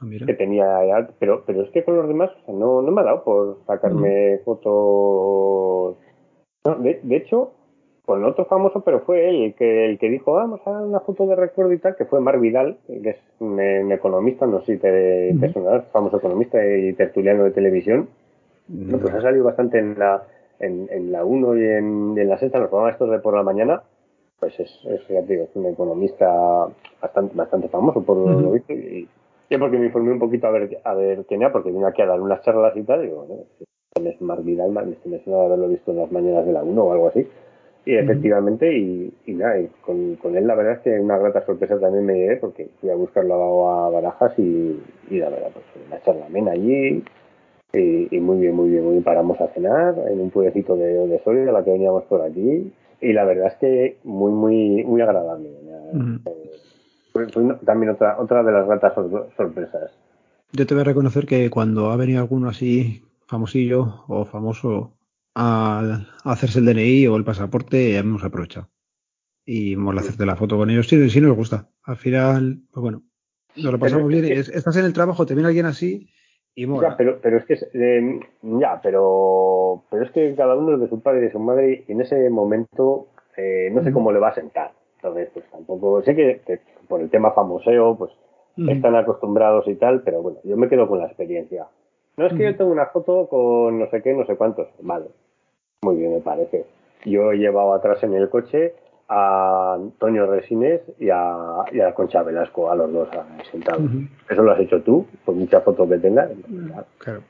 [0.00, 3.24] ah, que tenía pero pero es que con los demás no, no me ha dado
[3.24, 5.96] por sacarme fotos.
[6.80, 7.54] De, de, hecho
[8.08, 11.00] con otro famoso pero fue él el que el que dijo vamos a dar una
[11.00, 13.60] foto de recuerdo y tal que fue Mar Vidal que es un,
[13.92, 15.52] economista no sé si te, te
[15.92, 18.08] famoso economista y tertuliano de televisión.
[18.66, 20.22] No, pues ha salido bastante en la
[20.58, 23.42] en, en la 1 y en, en la sexta, los programas estos de por la
[23.42, 23.82] mañana,
[24.40, 26.66] pues es, es, ya digo, es un economista
[27.02, 29.06] bastante, bastante famoso por lo visto y,
[29.58, 32.06] porque me informé un poquito a ver, a ver quién era, porque vine aquí a
[32.06, 35.90] dar unas charlas y tal, y digo, bueno, es Mark Vidal, me suena haberlo visto
[35.90, 37.26] en las mañanas de la 1 o algo así.
[37.84, 41.46] Y efectivamente, y, y nada, y con, con, él la verdad es que una grata
[41.46, 45.64] sorpresa también me llevé, porque fui a buscarlo a Barajas y, y la verdad, pues
[45.86, 47.02] una charla amena allí,
[47.72, 49.04] y, muy bien, muy bien, muy bien.
[49.04, 52.72] Paramos a cenar en un pueblecito de, de Soria, la que veníamos por aquí.
[53.00, 55.50] Y la verdad es que muy, muy, muy agradable.
[55.50, 56.20] Eh,
[57.12, 57.26] fue,
[57.64, 58.94] también otra, otra de las ratas
[59.36, 59.92] sorpresas.
[60.52, 64.92] Yo te voy a reconocer que cuando ha venido alguno así famosillo o famoso
[65.38, 68.68] a, hacerse el DNI o el pasaporte, hemos aprovechado.
[69.44, 70.88] Y mola hacerte la foto con ellos.
[70.88, 71.70] Sí, sí nos gusta.
[71.84, 73.02] Al final, pues bueno,
[73.56, 74.26] nos lo pasamos bien.
[74.26, 76.10] Estás en el trabajo, te viene alguien así
[76.66, 80.88] ya, pero, pero es que eh, ya, pero, pero es que cada uno es de
[80.88, 84.18] su padre y de su madre y en ese momento eh, no sé cómo le
[84.18, 84.72] va a sentar.
[84.96, 88.10] Entonces, pues tampoco, sé que, por el tema famoseo, pues
[88.56, 91.68] están acostumbrados y tal, pero bueno, yo me quedo con la experiencia.
[92.16, 94.66] No es que yo tengo una foto con no sé qué, no sé cuántos.
[94.80, 95.06] Vale,
[95.82, 96.64] muy bien me parece.
[97.04, 98.74] Yo he llevado atrás en el coche
[99.08, 103.08] a Antonio Resines y a, y a Concha Velasco, a los dos
[103.50, 103.82] sentados.
[104.28, 106.30] Eso lo has hecho tú, por mucha foto que tengas.
[106.98, 107.22] Claro.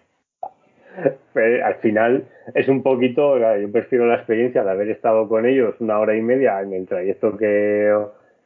[1.65, 6.01] al final es un poquito, yo prefiero la experiencia de haber estado con ellos una
[6.01, 7.95] hora y media en el trayecto que,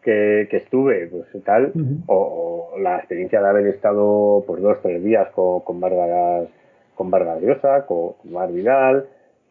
[0.03, 1.73] que, estuve, pues tal,
[2.07, 6.49] o, la experiencia de haber estado pues dos, tres días con, con Vargas,
[6.95, 9.07] con Vargas Llosa, con, Mar Vidal,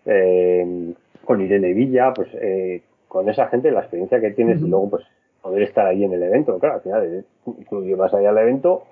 [0.05, 0.93] eh,
[1.25, 5.03] con Irene Villa, pues eh, con esa gente, la experiencia que tienes y luego pues
[5.41, 6.57] poder estar ahí en el evento.
[6.59, 7.25] Claro, al final
[7.69, 8.83] tú llevas ahí al evento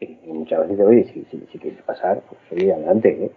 [0.00, 3.30] y muchas veces te oye, si, si, si, quieres pasar, pues oye, adelante, ¿eh?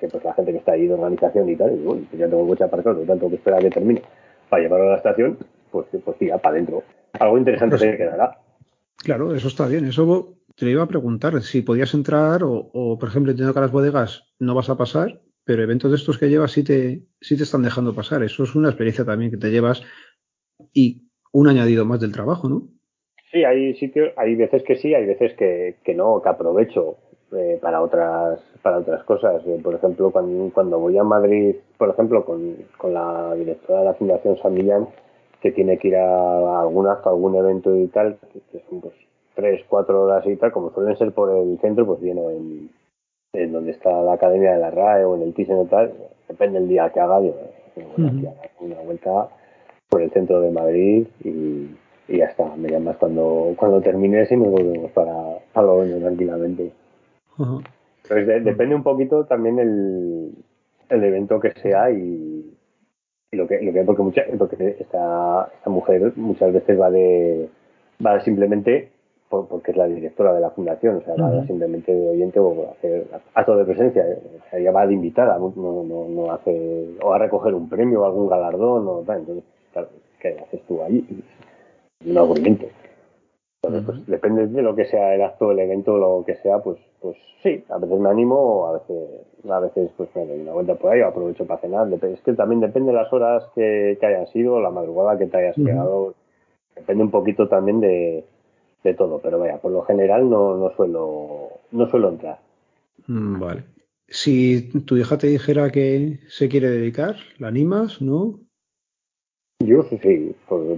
[0.00, 2.28] que pues la gente que está ahí de organización y tal, y bueno, pues ya
[2.28, 4.02] tengo coche aparcado, no tanto que esperar a que termine
[4.48, 5.38] para llevarlo a la estación,
[5.70, 6.82] pues, pues tira para adentro.
[7.18, 8.38] Algo interesante se quedará.
[8.98, 9.86] Claro, eso está bien.
[9.86, 13.58] Eso te lo iba a preguntar, si podías entrar o, o por ejemplo, entiendo que
[13.58, 17.00] a las bodegas no vas a pasar, pero eventos de estos que llevas sí te,
[17.22, 18.22] sí te están dejando pasar.
[18.22, 19.82] Eso es una experiencia también que te llevas
[20.74, 22.68] y un añadido más del trabajo, ¿no?
[23.32, 26.98] Sí, hay sitios, hay veces que sí, hay veces que, que no, que aprovecho
[27.32, 29.42] eh, para otras para otras cosas.
[29.46, 33.84] Eh, por ejemplo, cuando, cuando, voy a Madrid, por ejemplo, con, con la directora de
[33.86, 34.86] la Fundación San Millán,
[35.40, 38.18] que tiene que ir a algún algún evento y tal,
[38.52, 38.92] que son pues
[39.34, 42.70] tres, cuatro horas y tal, como suelen ser por el centro, pues viene en,
[43.32, 45.92] en donde está la Academia de la RAE o en el Thyssen o tal,
[46.28, 47.34] depende del día que haga, yo
[48.60, 49.28] una vuelta
[49.88, 51.76] por el centro de Madrid y,
[52.08, 55.98] y ya está, me llamas cuando, cuando termines y nos volvemos para, para lo bueno
[55.98, 56.72] tranquilamente.
[58.08, 60.32] depende un poquito también el,
[60.88, 62.54] el evento que sea y,
[63.32, 67.48] lo que, lo que porque, mucha, porque esta, esta mujer muchas veces va de
[68.04, 68.90] va simplemente
[69.28, 73.06] porque es la directora de la fundación, o sea, va simplemente de oyente o hacer
[73.34, 74.18] acto de presencia, ¿eh?
[74.24, 78.02] o sea, ella va de invitada, no, no, no, hace, o a recoger un premio
[78.02, 79.88] o algún galardón, o tal, entonces, claro,
[80.20, 81.06] ¿qué haces tú ahí?
[82.06, 82.66] Un aburrimiento.
[83.62, 86.78] Entonces, pues depende de lo que sea el acto, el evento, lo que sea, pues,
[87.00, 90.74] pues sí, a veces me animo, a veces, a veces pues me doy una vuelta
[90.76, 94.06] por ahí, o aprovecho para cenar, es que también depende de las horas que, que
[94.06, 96.14] hayan sido, la madrugada que te hayas quedado,
[96.76, 98.24] depende un poquito también de,
[98.84, 102.38] de todo, pero vaya, por lo general no, no suelo, no suelo entrar.
[103.06, 103.64] Mm, vale.
[104.06, 108.40] Si tu hija te dijera que se quiere dedicar, ¿la animas, no?
[109.60, 110.34] Yo sí, sí.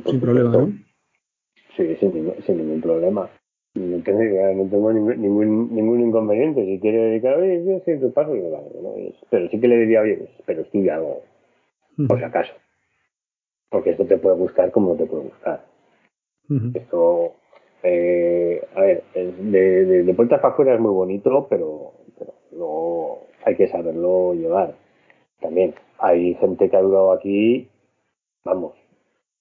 [0.06, 0.72] sin problema, ¿no?
[1.76, 3.30] Sí, sin, ningún problema.
[3.74, 6.64] No tengo, ningún, ningún, inconveniente.
[6.64, 8.94] Si quiere dedicar, oye, yo siempre paso y ¿no?
[9.30, 11.22] Pero sí que le diría, oye, pues, pero estudia algo,
[12.08, 12.52] por si acaso.
[13.68, 15.64] Porque esto te puede gustar como no te puede gustar.
[16.74, 17.36] Esto,
[17.82, 23.56] eh, a ver, de, de, puertas para afuera es muy bonito, pero, pero luego hay
[23.56, 24.74] que saberlo llevar.
[25.40, 27.68] También hay gente que ha durado aquí,
[28.44, 28.74] vamos,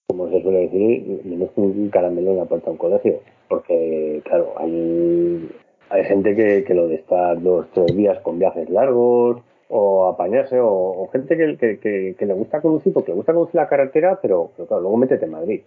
[0.07, 3.19] como se suele decir, menos que un caramelo en la puerta de un colegio.
[3.47, 5.49] Porque, claro, hay,
[5.89, 10.59] hay gente que, que lo de estar dos, tres días con viajes largos, o apañarse,
[10.59, 14.51] o, gente que, que, que, le gusta conducir, porque le gusta conducir la carretera, pero,
[14.55, 15.61] pero claro, luego métete en Madrid.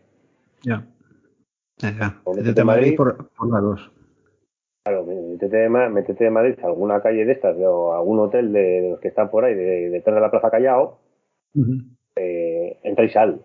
[0.64, 0.84] Ya.
[1.80, 3.16] Métete Madrid, por,
[3.50, 3.92] la 2.
[4.84, 8.90] Claro, métete de, métete de Madrid a alguna calle de estas o algún hotel de,
[8.90, 10.98] los que están por ahí, detrás de, la Plaza Callao,
[12.16, 13.40] eh, entra y sal.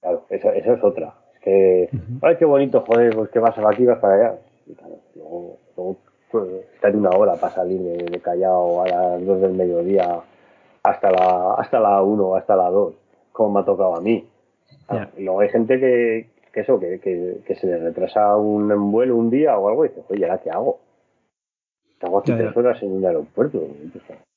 [0.00, 1.14] Claro, esa, es otra.
[1.34, 1.90] Es que,
[2.22, 4.38] ay, qué bonito, joder, pues que vas aquí, vas para allá.
[4.66, 5.96] Y claro, luego, luego
[6.30, 6.44] pues,
[6.74, 10.20] estar una hora para salir de, Callao a las 2 del mediodía
[10.82, 12.94] hasta la hasta la 1, hasta la 2,
[13.32, 14.28] como me ha tocado a mí.
[15.16, 16.98] Y luego hay gente que, que eso, que,
[17.46, 20.48] que, se le retrasa un vuelo un día o algo y dices, oye, ¿ahora qué
[20.48, 20.78] hago?
[21.92, 23.68] Estamos aquí tres horas en un aeropuerto.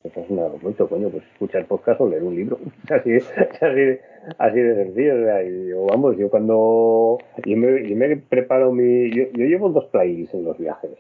[0.03, 2.59] Estás en un aeropuerto, coño, pues escuchar podcast o leer un libro.
[2.89, 3.99] así, así,
[4.37, 5.85] así de sencillo.
[5.85, 7.19] vamos, yo cuando.
[7.45, 9.11] Yo me, yo me preparo mi.
[9.11, 10.91] Yo, yo, llevo dos playlists en los viajes: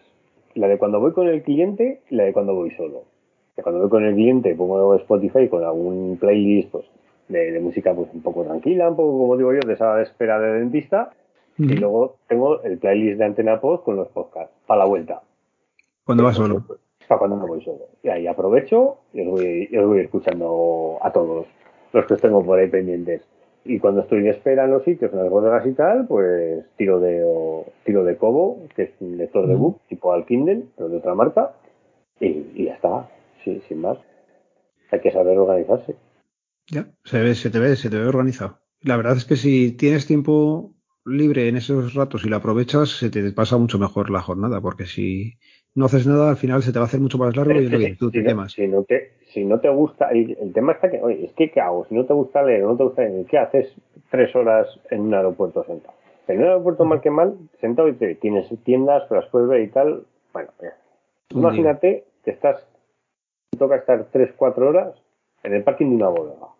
[0.55, 3.03] la de cuando voy con el cliente y la de cuando voy solo.
[3.61, 6.85] cuando voy con el cliente pongo Spotify con algún playlist, pues
[7.29, 10.59] de, música pues un poco tranquila, un poco como digo yo, de esa espera de
[10.59, 11.11] dentista.
[11.57, 15.21] Y luego tengo el playlist de Antena Post con los podcasts, para la vuelta.
[16.05, 16.63] ¿Cuándo vas solo?
[17.05, 17.81] Para cuando me voy solo.
[18.01, 21.47] Y ahí aprovecho y os voy, os voy escuchando a todos
[21.91, 23.27] los que os tengo por ahí pendientes.
[23.65, 26.99] Y cuando estoy en espera en los sitios, en las bodegas y tal, pues tiro
[27.01, 27.25] de
[27.83, 31.13] tiro de Kobo, que es un lector de book, tipo al Kindle, pero de otra
[31.13, 31.51] marca,
[32.19, 33.09] y, ya está,
[33.43, 33.97] sí, sin más.
[34.91, 35.95] Hay que saber organizarse.
[36.71, 38.59] Ya, se, ve, se te ve, se te ve organizado.
[38.81, 40.73] La verdad es que si tienes tiempo
[41.05, 44.85] libre en esos ratos y lo aprovechas, se te pasa mucho mejor la jornada, porque
[44.85, 45.33] si
[45.75, 47.71] no haces nada, al final se te va a hacer mucho más largo y es
[47.71, 50.89] lo que tú si no, Si no, te, si no te gusta, el, tema está
[50.89, 51.85] que, oye, es que ¿qué hago?
[51.85, 53.73] Si no te gusta leer, no te gusta leer, ¿qué haces
[54.11, 55.95] tres horas en un aeropuerto sentado?
[56.27, 59.61] En un aeropuerto mal que mal, sentado y te, tienes tiendas, que las puedes ver
[59.61, 60.03] y tal,
[60.33, 60.49] bueno.
[61.31, 62.65] Imagínate que estás,
[63.51, 64.93] te toca estar tres, cuatro horas
[65.43, 66.58] en el parking de una bodega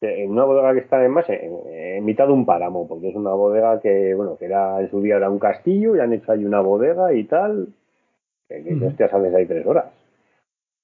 [0.00, 3.80] en una bodega que está además en, mitad de un páramo, porque es una bodega
[3.80, 6.60] que, bueno, que era en su día era un castillo y han hecho ahí una
[6.60, 7.68] bodega y tal,
[8.48, 9.86] que, que sabes ahí tres horas.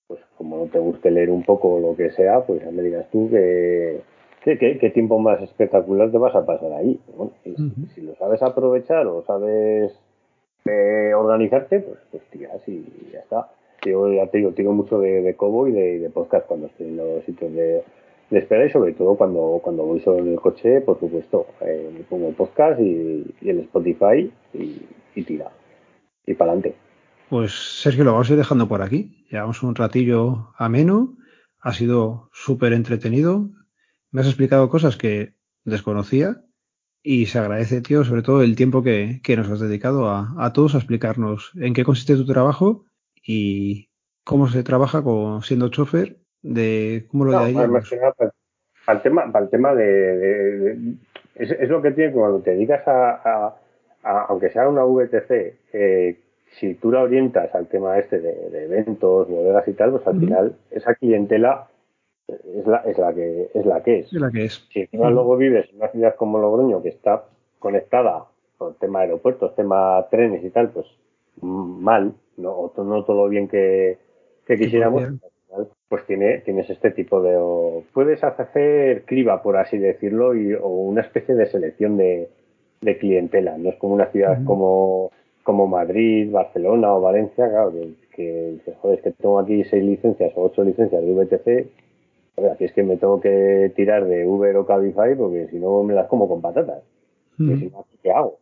[0.09, 3.09] Pues como no te guste leer un poco lo que sea, pues ya me digas
[3.11, 4.01] tú que,
[4.43, 7.01] qué tiempo más espectacular te vas a pasar ahí.
[7.17, 7.33] Bueno,
[7.95, 9.99] si, lo sabes aprovechar o sabes
[10.67, 13.49] eh, organizarte, pues, pues tiras y ya está.
[13.87, 16.89] Yo ya te digo, tiro mucho de, de Cobo y de, de podcast cuando estoy
[16.89, 17.85] en los sitios de
[18.35, 22.05] de espera y sobre todo cuando, cuando voy solo en el coche, por supuesto, eh,
[22.09, 25.51] pongo el podcast y, el Spotify y, tira.
[26.27, 26.77] Y para adelante.
[27.31, 29.27] Pues Sergio, lo vamos a ir dejando por aquí.
[29.31, 31.17] Llevamos un ratillo ameno.
[31.61, 33.51] Ha sido súper entretenido.
[34.11, 36.43] Me has explicado cosas que desconocía
[37.03, 40.75] y se agradece, tío, sobre todo el tiempo que, nos has dedicado a, a, todos
[40.75, 42.87] a explicarnos en qué consiste tu trabajo
[43.23, 43.91] y
[44.25, 47.91] cómo se trabaja con, siendo chofer de cómo lo no, más
[48.87, 50.95] para, el tema, para el tema de,
[51.35, 53.57] es, lo que tiene cuando te dedicas a,
[54.29, 55.31] aunque sea una VTC,
[55.73, 56.21] eh,
[56.59, 60.57] si tú la orientas al tema este de, eventos, bodegas y tal, pues al final
[60.71, 61.67] esa clientela
[62.29, 64.13] es la, es la que es la que es.
[64.13, 64.67] la que es.
[64.71, 67.25] Si encima luego vives en una ciudad como Logroño que está
[67.59, 68.27] conectada
[68.59, 70.87] con tema aeropuertos, tema trenes y tal, pues
[71.41, 73.99] mal, no, no todo lo bien que,
[74.47, 75.09] que quisiéramos
[75.95, 77.39] pues tiene, tienes este tipo de...
[77.93, 82.29] puedes hacer criba, por así decirlo, y, o una especie de selección de,
[82.99, 83.57] clientela.
[83.59, 85.13] No es como una ciudad como,
[85.45, 87.71] como Madrid, Barcelona o Valencia, claro,
[88.11, 92.51] que, que, joder, es que tengo aquí seis licencias o ocho licencias de VTC.
[92.51, 95.95] aquí es que me tengo que tirar de Uber o Cabify porque si no me
[95.95, 96.83] las como con patatas.
[98.03, 98.39] ¿Qué hago?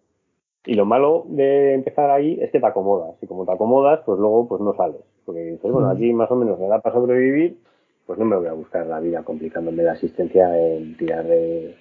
[0.65, 3.15] Y lo malo de empezar ahí es que te acomodas.
[3.21, 5.03] Y como te acomodas, pues luego pues no sales.
[5.25, 7.59] Porque dices, bueno, aquí más o menos me da para sobrevivir,
[8.07, 11.77] pues no me voy a buscar la vida complicándome la asistencia en tirar de,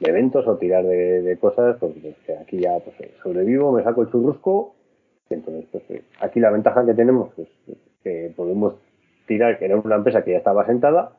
[0.00, 4.74] eventos o tirar de, cosas, porque aquí ya pues, sobrevivo, me saco el churrusco.
[5.30, 5.84] Y entonces, pues
[6.20, 7.48] aquí la ventaja que tenemos es
[8.02, 8.74] que podemos
[9.26, 11.16] tirar, que era una empresa que ya estaba sentada,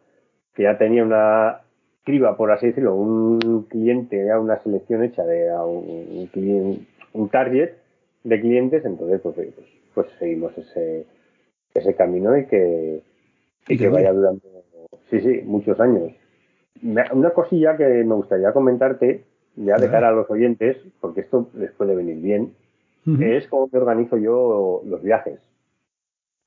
[0.54, 1.62] que ya tenía una
[2.04, 7.72] criba, por así decirlo, un cliente, ya una selección hecha de un, un, un target
[8.24, 11.06] de clientes, entonces pues, pues, pues seguimos ese,
[11.76, 13.02] ese camino y que,
[13.68, 14.42] y que vaya durando,
[15.10, 16.12] sí, sí, muchos años.
[16.82, 19.24] Una cosilla que me gustaría comentarte,
[19.56, 22.54] ya de cara a los oyentes, porque esto les puede venir bien,
[23.20, 25.40] es cómo me organizo yo los viajes.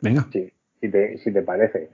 [0.01, 0.27] Venga.
[0.33, 1.89] Sí, si te, si te parece.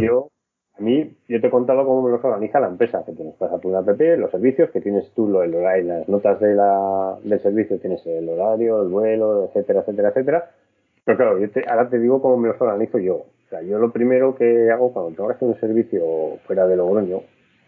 [0.00, 0.30] Yo
[0.76, 3.58] a mí, yo te he contado cómo me los organiza la empresa, que tienes para
[3.58, 3.88] tu app,
[4.18, 8.04] los servicios, que tienes tú lo, el horario, las notas de la, del servicio, tienes
[8.06, 10.50] el horario, el vuelo, etcétera, etcétera, etcétera.
[11.04, 13.16] Pero claro, yo ahora te digo cómo me los organizo yo.
[13.16, 16.76] O sea, yo lo primero que hago cuando tengo que hacer un servicio fuera de
[16.76, 17.20] Logroño,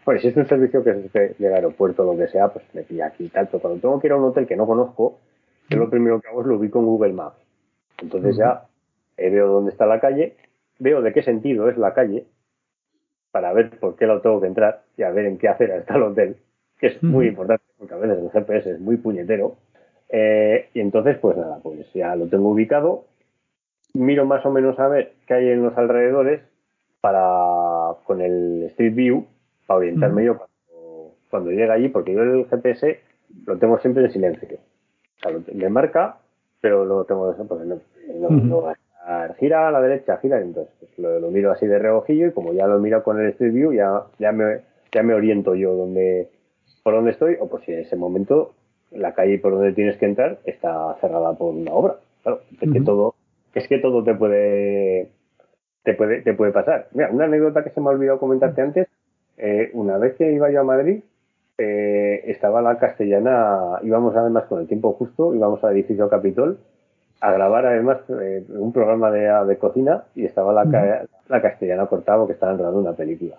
[0.03, 3.25] pues si es un servicio que es del aeropuerto, donde sea, pues me pilla aquí
[3.25, 5.19] y tal, pero cuando tengo que ir a un hotel que no conozco,
[5.69, 7.37] yo lo primero que hago es lo ubico en Google Maps.
[8.01, 8.63] Entonces ya
[9.17, 10.35] eh, veo dónde está la calle,
[10.79, 12.25] veo de qué sentido es la calle,
[13.31, 15.95] para ver por qué lo tengo que entrar y a ver en qué acera está
[15.95, 16.37] el hotel,
[16.79, 19.57] que es muy importante porque a veces el GPS es muy puñetero.
[20.09, 23.05] Eh, y entonces, pues nada, pues ya lo tengo ubicado,
[23.97, 26.41] miro más o menos a ver qué hay en los alrededores
[27.01, 29.25] para con el Street View
[29.65, 32.99] para orientarme yo cuando, cuando llegue allí, porque yo el GPS
[33.45, 34.57] lo tengo siempre en silencio.
[35.17, 36.17] O sea, me marca,
[36.61, 38.73] pero lo tengo pues, no, no,
[39.39, 42.67] gira a la derecha, gira, entonces pues, lo, miro así de reojillo y como ya
[42.67, 46.29] lo miro con el Street View, ya, ya, me, ya me oriento yo donde,
[46.83, 48.53] por dónde estoy, o por si en ese momento
[48.91, 51.95] la calle por donde tienes que entrar está cerrada por una obra.
[52.23, 53.15] Claro, es que todo,
[53.57, 55.09] es que todo te puede,
[55.83, 56.87] te puede, te puede pasar.
[56.93, 58.87] Mira, una anécdota que se me ha olvidado comentarte antes,
[59.37, 61.03] eh, una vez que iba yo a Madrid,
[61.57, 66.59] eh, estaba la castellana, íbamos además con el tiempo justo, íbamos al edificio Capitol,
[67.19, 72.27] a grabar además eh, un programa de, de, cocina y estaba la, la castellana cortado
[72.27, 73.37] que estaba grabando una película.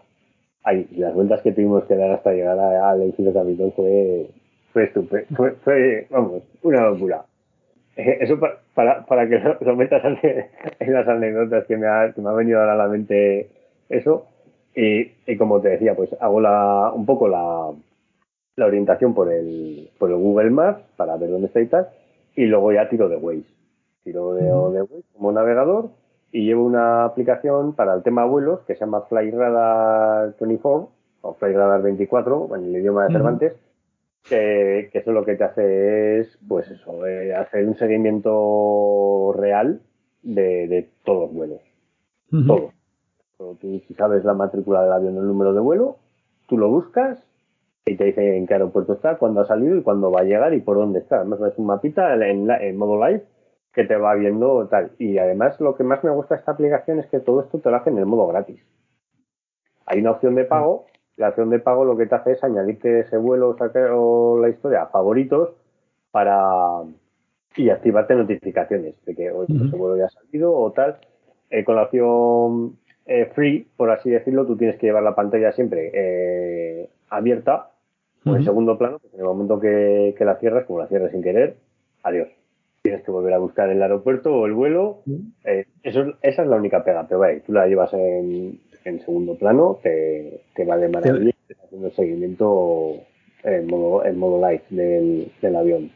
[0.64, 4.30] Ay, las vueltas que tuvimos que dar hasta llegar al edificio Capitol fue,
[4.72, 7.24] fue estupendo, fue, fue, vamos, una locura.
[7.98, 8.38] Eh, eso
[8.74, 12.60] para, para, que lo, metas en las anécdotas que me, ha, que me ha venido
[12.60, 13.50] ahora a la mente
[13.88, 14.26] eso.
[14.74, 17.70] Y, y, como te decía, pues hago la, un poco la,
[18.56, 21.88] la orientación por el, por el Google Maps para ver dónde está y tal.
[22.36, 23.58] Y luego ya tiro de Waze
[24.04, 25.90] tiro de, de como navegador
[26.32, 30.88] y llevo una aplicación para el tema vuelos que se llama FlyRadar 24
[31.22, 33.52] o FlyRadar 24 en el idioma de Cervantes,
[34.24, 39.80] que, eso lo que te hace es, pues eso, eh, hacer un seguimiento real
[40.22, 41.60] de, todos los vuelos.
[42.30, 42.72] Todos.
[43.38, 45.98] Tú, si sabes la matrícula del avión, el número de vuelo,
[46.46, 47.24] tú lo buscas
[47.86, 50.52] y te dice en qué aeropuerto está, cuándo ha salido y cuándo va a llegar
[50.54, 51.16] y por dónde está.
[51.16, 53.24] Además, es un mapita en, en modo live
[53.72, 54.92] que te va viendo tal.
[54.98, 57.70] Y además lo que más me gusta de esta aplicación es que todo esto te
[57.70, 58.60] lo hace en el modo gratis.
[59.86, 60.86] Hay una opción de pago,
[61.18, 63.56] la opción de pago lo que te hace es añadirte ese vuelo
[63.92, 65.50] o la historia a favoritos
[66.10, 66.82] para
[67.56, 70.98] y activarte notificaciones de que ese vuelo ya ha salido o tal.
[71.50, 75.50] Eh, con la opción eh, free, por así decirlo, tú tienes que llevar la pantalla
[75.52, 77.70] siempre eh, abierta.
[78.24, 81.12] O en segundo plano, porque en el momento que, que la cierras, como la cierras
[81.12, 81.56] sin querer,
[82.02, 82.28] adiós.
[82.82, 84.98] Tienes que volver a buscar el aeropuerto o el vuelo.
[85.44, 88.60] Eh, eso, esa es la única pega, pero vaya, tú la llevas en,
[89.04, 92.94] segundo plano, te, va de maravilla, estás haciendo el seguimiento
[93.44, 95.90] en modo, en modo light del, del, avión.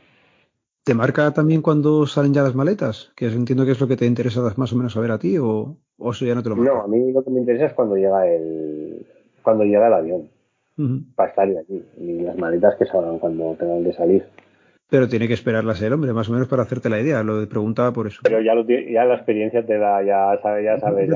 [0.85, 3.13] ¿Te marca también cuando salen ya las maletas?
[3.17, 5.77] Que entiendo que es lo que te interesa más o menos saber a ti, o,
[5.99, 6.73] eso ya no te lo marca.
[6.73, 9.07] No, a mí lo que me interesa es cuando llega el,
[9.43, 10.29] cuando llega el avión.
[11.15, 11.85] Para estar aquí.
[11.99, 14.27] Y las maletas que salgan cuando tengan de salir.
[14.93, 17.23] Pero tiene que esperarlas el hombre, más o menos para hacerte la idea.
[17.23, 18.21] Lo preguntaba por eso.
[18.25, 21.09] Pero ya, lo, ya la experiencia te da, ya sabes, ya sabes.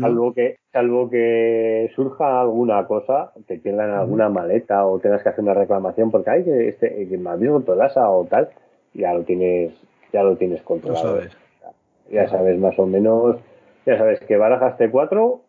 [0.00, 5.44] salvo, que, salvo que surja alguna cosa, te pierdan alguna maleta o tengas que hacer
[5.44, 8.48] una reclamación porque hay que este, que me tu Tolasa o tal,
[8.94, 9.74] ya lo tienes,
[10.14, 11.20] ya lo tienes controlado.
[12.10, 13.36] Ya, sabes más o menos,
[13.84, 15.40] ya sabes que barajas T4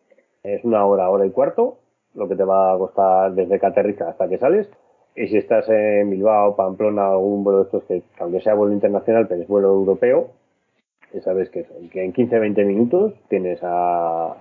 [0.43, 1.77] es una hora, hora y cuarto,
[2.15, 4.69] lo que te va a costar desde que aterrizas hasta que sales.
[5.15, 9.27] Y si estás en Bilbao, Pamplona, algún vuelo de estos que, aunque sea vuelo internacional,
[9.27, 10.31] pero es vuelo europeo,
[11.19, 14.37] sabes que, que en 15-20 minutos tienes a,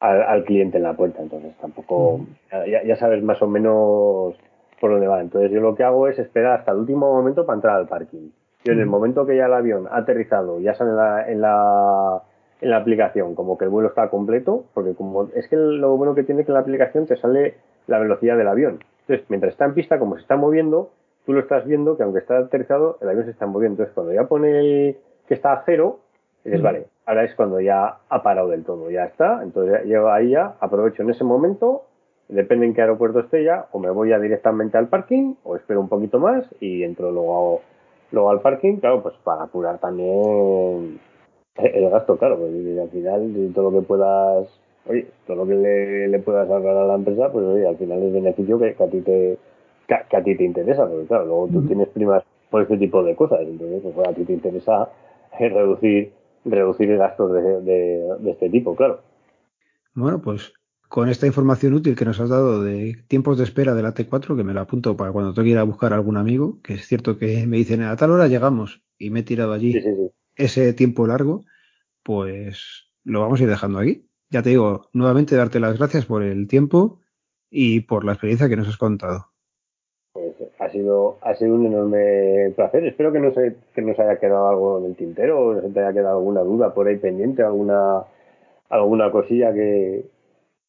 [0.00, 1.22] al, cliente en la puerta.
[1.22, 2.20] Entonces tampoco,
[2.50, 4.36] ya, ya, sabes más o menos
[4.80, 5.20] por dónde va.
[5.20, 8.30] Entonces yo lo que hago es esperar hasta el último momento para entrar al parking.
[8.64, 11.40] Yo en el momento que ya el avión ha aterrizado, ya sale en la, en
[11.40, 12.22] la,
[12.60, 16.14] en la aplicación como que el vuelo está completo, porque como es que lo bueno
[16.14, 17.54] que tiene que la aplicación te sale
[17.86, 18.80] la velocidad del avión.
[19.10, 20.90] Entonces, mientras está en pista, como se está moviendo,
[21.26, 23.82] tú lo estás viendo que aunque está aterrizado, el avión se está moviendo.
[23.82, 25.98] Entonces, cuando ya pone que está a cero,
[26.44, 29.42] dices, vale, ahora es cuando ya ha parado del todo, ya está.
[29.42, 31.86] Entonces, llego ahí ya, aprovecho en ese momento,
[32.28, 35.80] depende en qué aeropuerto esté ya, o me voy ya directamente al parking, o espero
[35.80, 37.62] un poquito más y entro luego,
[38.12, 41.00] luego al parking, claro, pues para apurar también
[41.56, 46.18] el gasto, claro, porque al final todo lo que puedas, oye, todo lo que le,
[46.20, 49.38] puedas ahorrar a la empresa, pues oye, al final es beneficio que, a ti te
[49.86, 53.14] que, a ti te interesa, porque claro, luego tú tienes primas por este tipo de
[53.14, 54.88] cosas, entonces pues a ti te interesa
[55.38, 56.12] reducir
[56.44, 59.02] reducir gastos de, de, este tipo, claro.
[59.94, 60.52] Bueno, pues
[60.88, 64.36] con esta información útil que nos has dado de tiempos de espera de la T4,
[64.36, 66.74] que me lo apunto para cuando tenga que ir a buscar a algún amigo, que
[66.74, 69.74] es cierto que me dicen a tal hora llegamos y me he tirado allí
[70.34, 71.44] ese tiempo largo,
[72.02, 74.09] pues lo vamos a ir dejando aquí.
[74.30, 77.00] Ya te digo, nuevamente darte las gracias por el tiempo
[77.50, 79.26] y por la experiencia que nos has contado.
[80.12, 82.84] Pues ha sido, ha sido un enorme placer.
[82.84, 85.80] Espero que no se, que nos haya quedado algo en el tintero o se te
[85.80, 88.04] haya quedado alguna duda por ahí pendiente, alguna,
[88.68, 90.04] alguna cosilla que,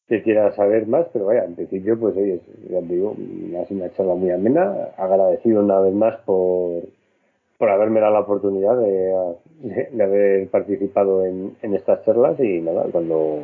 [0.08, 3.14] que quieras saber más, pero vaya, en principio, pues oye, ya te digo,
[3.60, 4.88] ha sido una charla muy amena.
[4.96, 6.82] Agradecido una vez más por,
[7.62, 12.86] por haberme dado la oportunidad de, de, haber participado en, en, estas charlas y nada,
[12.90, 13.38] cuando,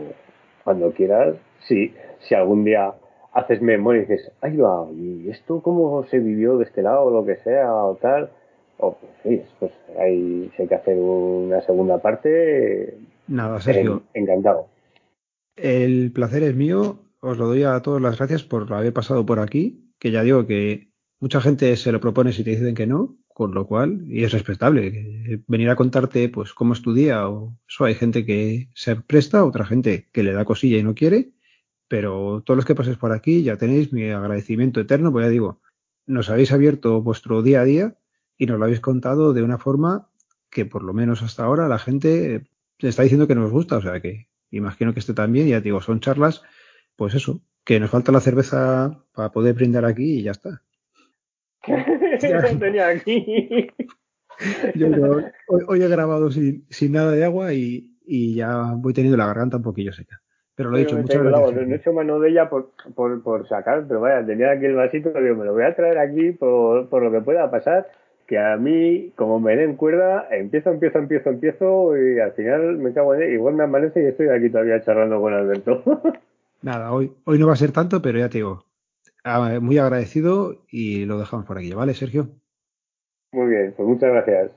[0.65, 1.37] cuando quieras,
[1.69, 2.95] si, si algún día
[3.33, 7.11] haces memoria y dices, ay va, ¿y esto cómo se vivió de este lado o
[7.13, 8.31] lo que sea o tal?
[8.79, 12.99] O pues sí, pues hay, si hay que hacer una segunda parte,
[13.29, 14.03] nada, Sergio.
[14.15, 14.67] encantado.
[15.55, 19.39] El placer es mío, os lo doy a todos las gracias por haber pasado por
[19.39, 20.89] aquí, que ya digo que
[21.21, 24.33] mucha gente se lo propone si te dicen que no, con lo cual, y es
[24.33, 29.65] respetable, venir a contarte pues cómo estudia o eso, hay gente que se presta, otra
[29.65, 31.31] gente que le da cosilla y no quiere,
[31.87, 35.61] pero todos los que paséis por aquí ya tenéis mi agradecimiento eterno, pues ya digo,
[36.05, 37.97] nos habéis abierto vuestro día a día
[38.37, 40.11] y nos lo habéis contado de una forma
[40.51, 44.01] que por lo menos hasta ahora la gente está diciendo que nos gusta, o sea
[44.01, 46.43] que imagino que este también, ya digo, son charlas,
[46.97, 50.65] pues eso, que nos falta la cerveza para poder brindar aquí y ya está.
[52.59, 53.71] tenía aquí.
[55.67, 59.93] hoy, he grabado sin, nada de agua y, ya voy teniendo la garganta un poquillo
[59.93, 60.21] seca.
[60.55, 61.55] Pero lo he dicho, muchas gracias.
[61.55, 65.13] no he hecho mano de ella por, por, sacar, pero vaya, tenía aquí el vasito,
[65.13, 67.87] digo, me lo voy a traer aquí por, por lo que pueda pasar,
[68.27, 72.93] que a mí, como me den cuerda, empiezo, empiezo, empiezo, empiezo y al final me
[72.93, 75.83] cago en él, igual me amanece y estoy aquí todavía charlando con Alberto.
[76.63, 78.65] Nada, hoy, hoy no va a ser tanto, pero ya te digo,
[79.61, 82.29] muy agradecido y lo dejamos por aquí, ¿vale, Sergio?
[83.33, 84.53] Muy bien, pues muchas gracias.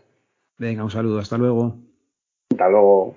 [0.57, 1.77] Venga, un saludo, hasta luego.
[2.51, 3.15] Hasta luego.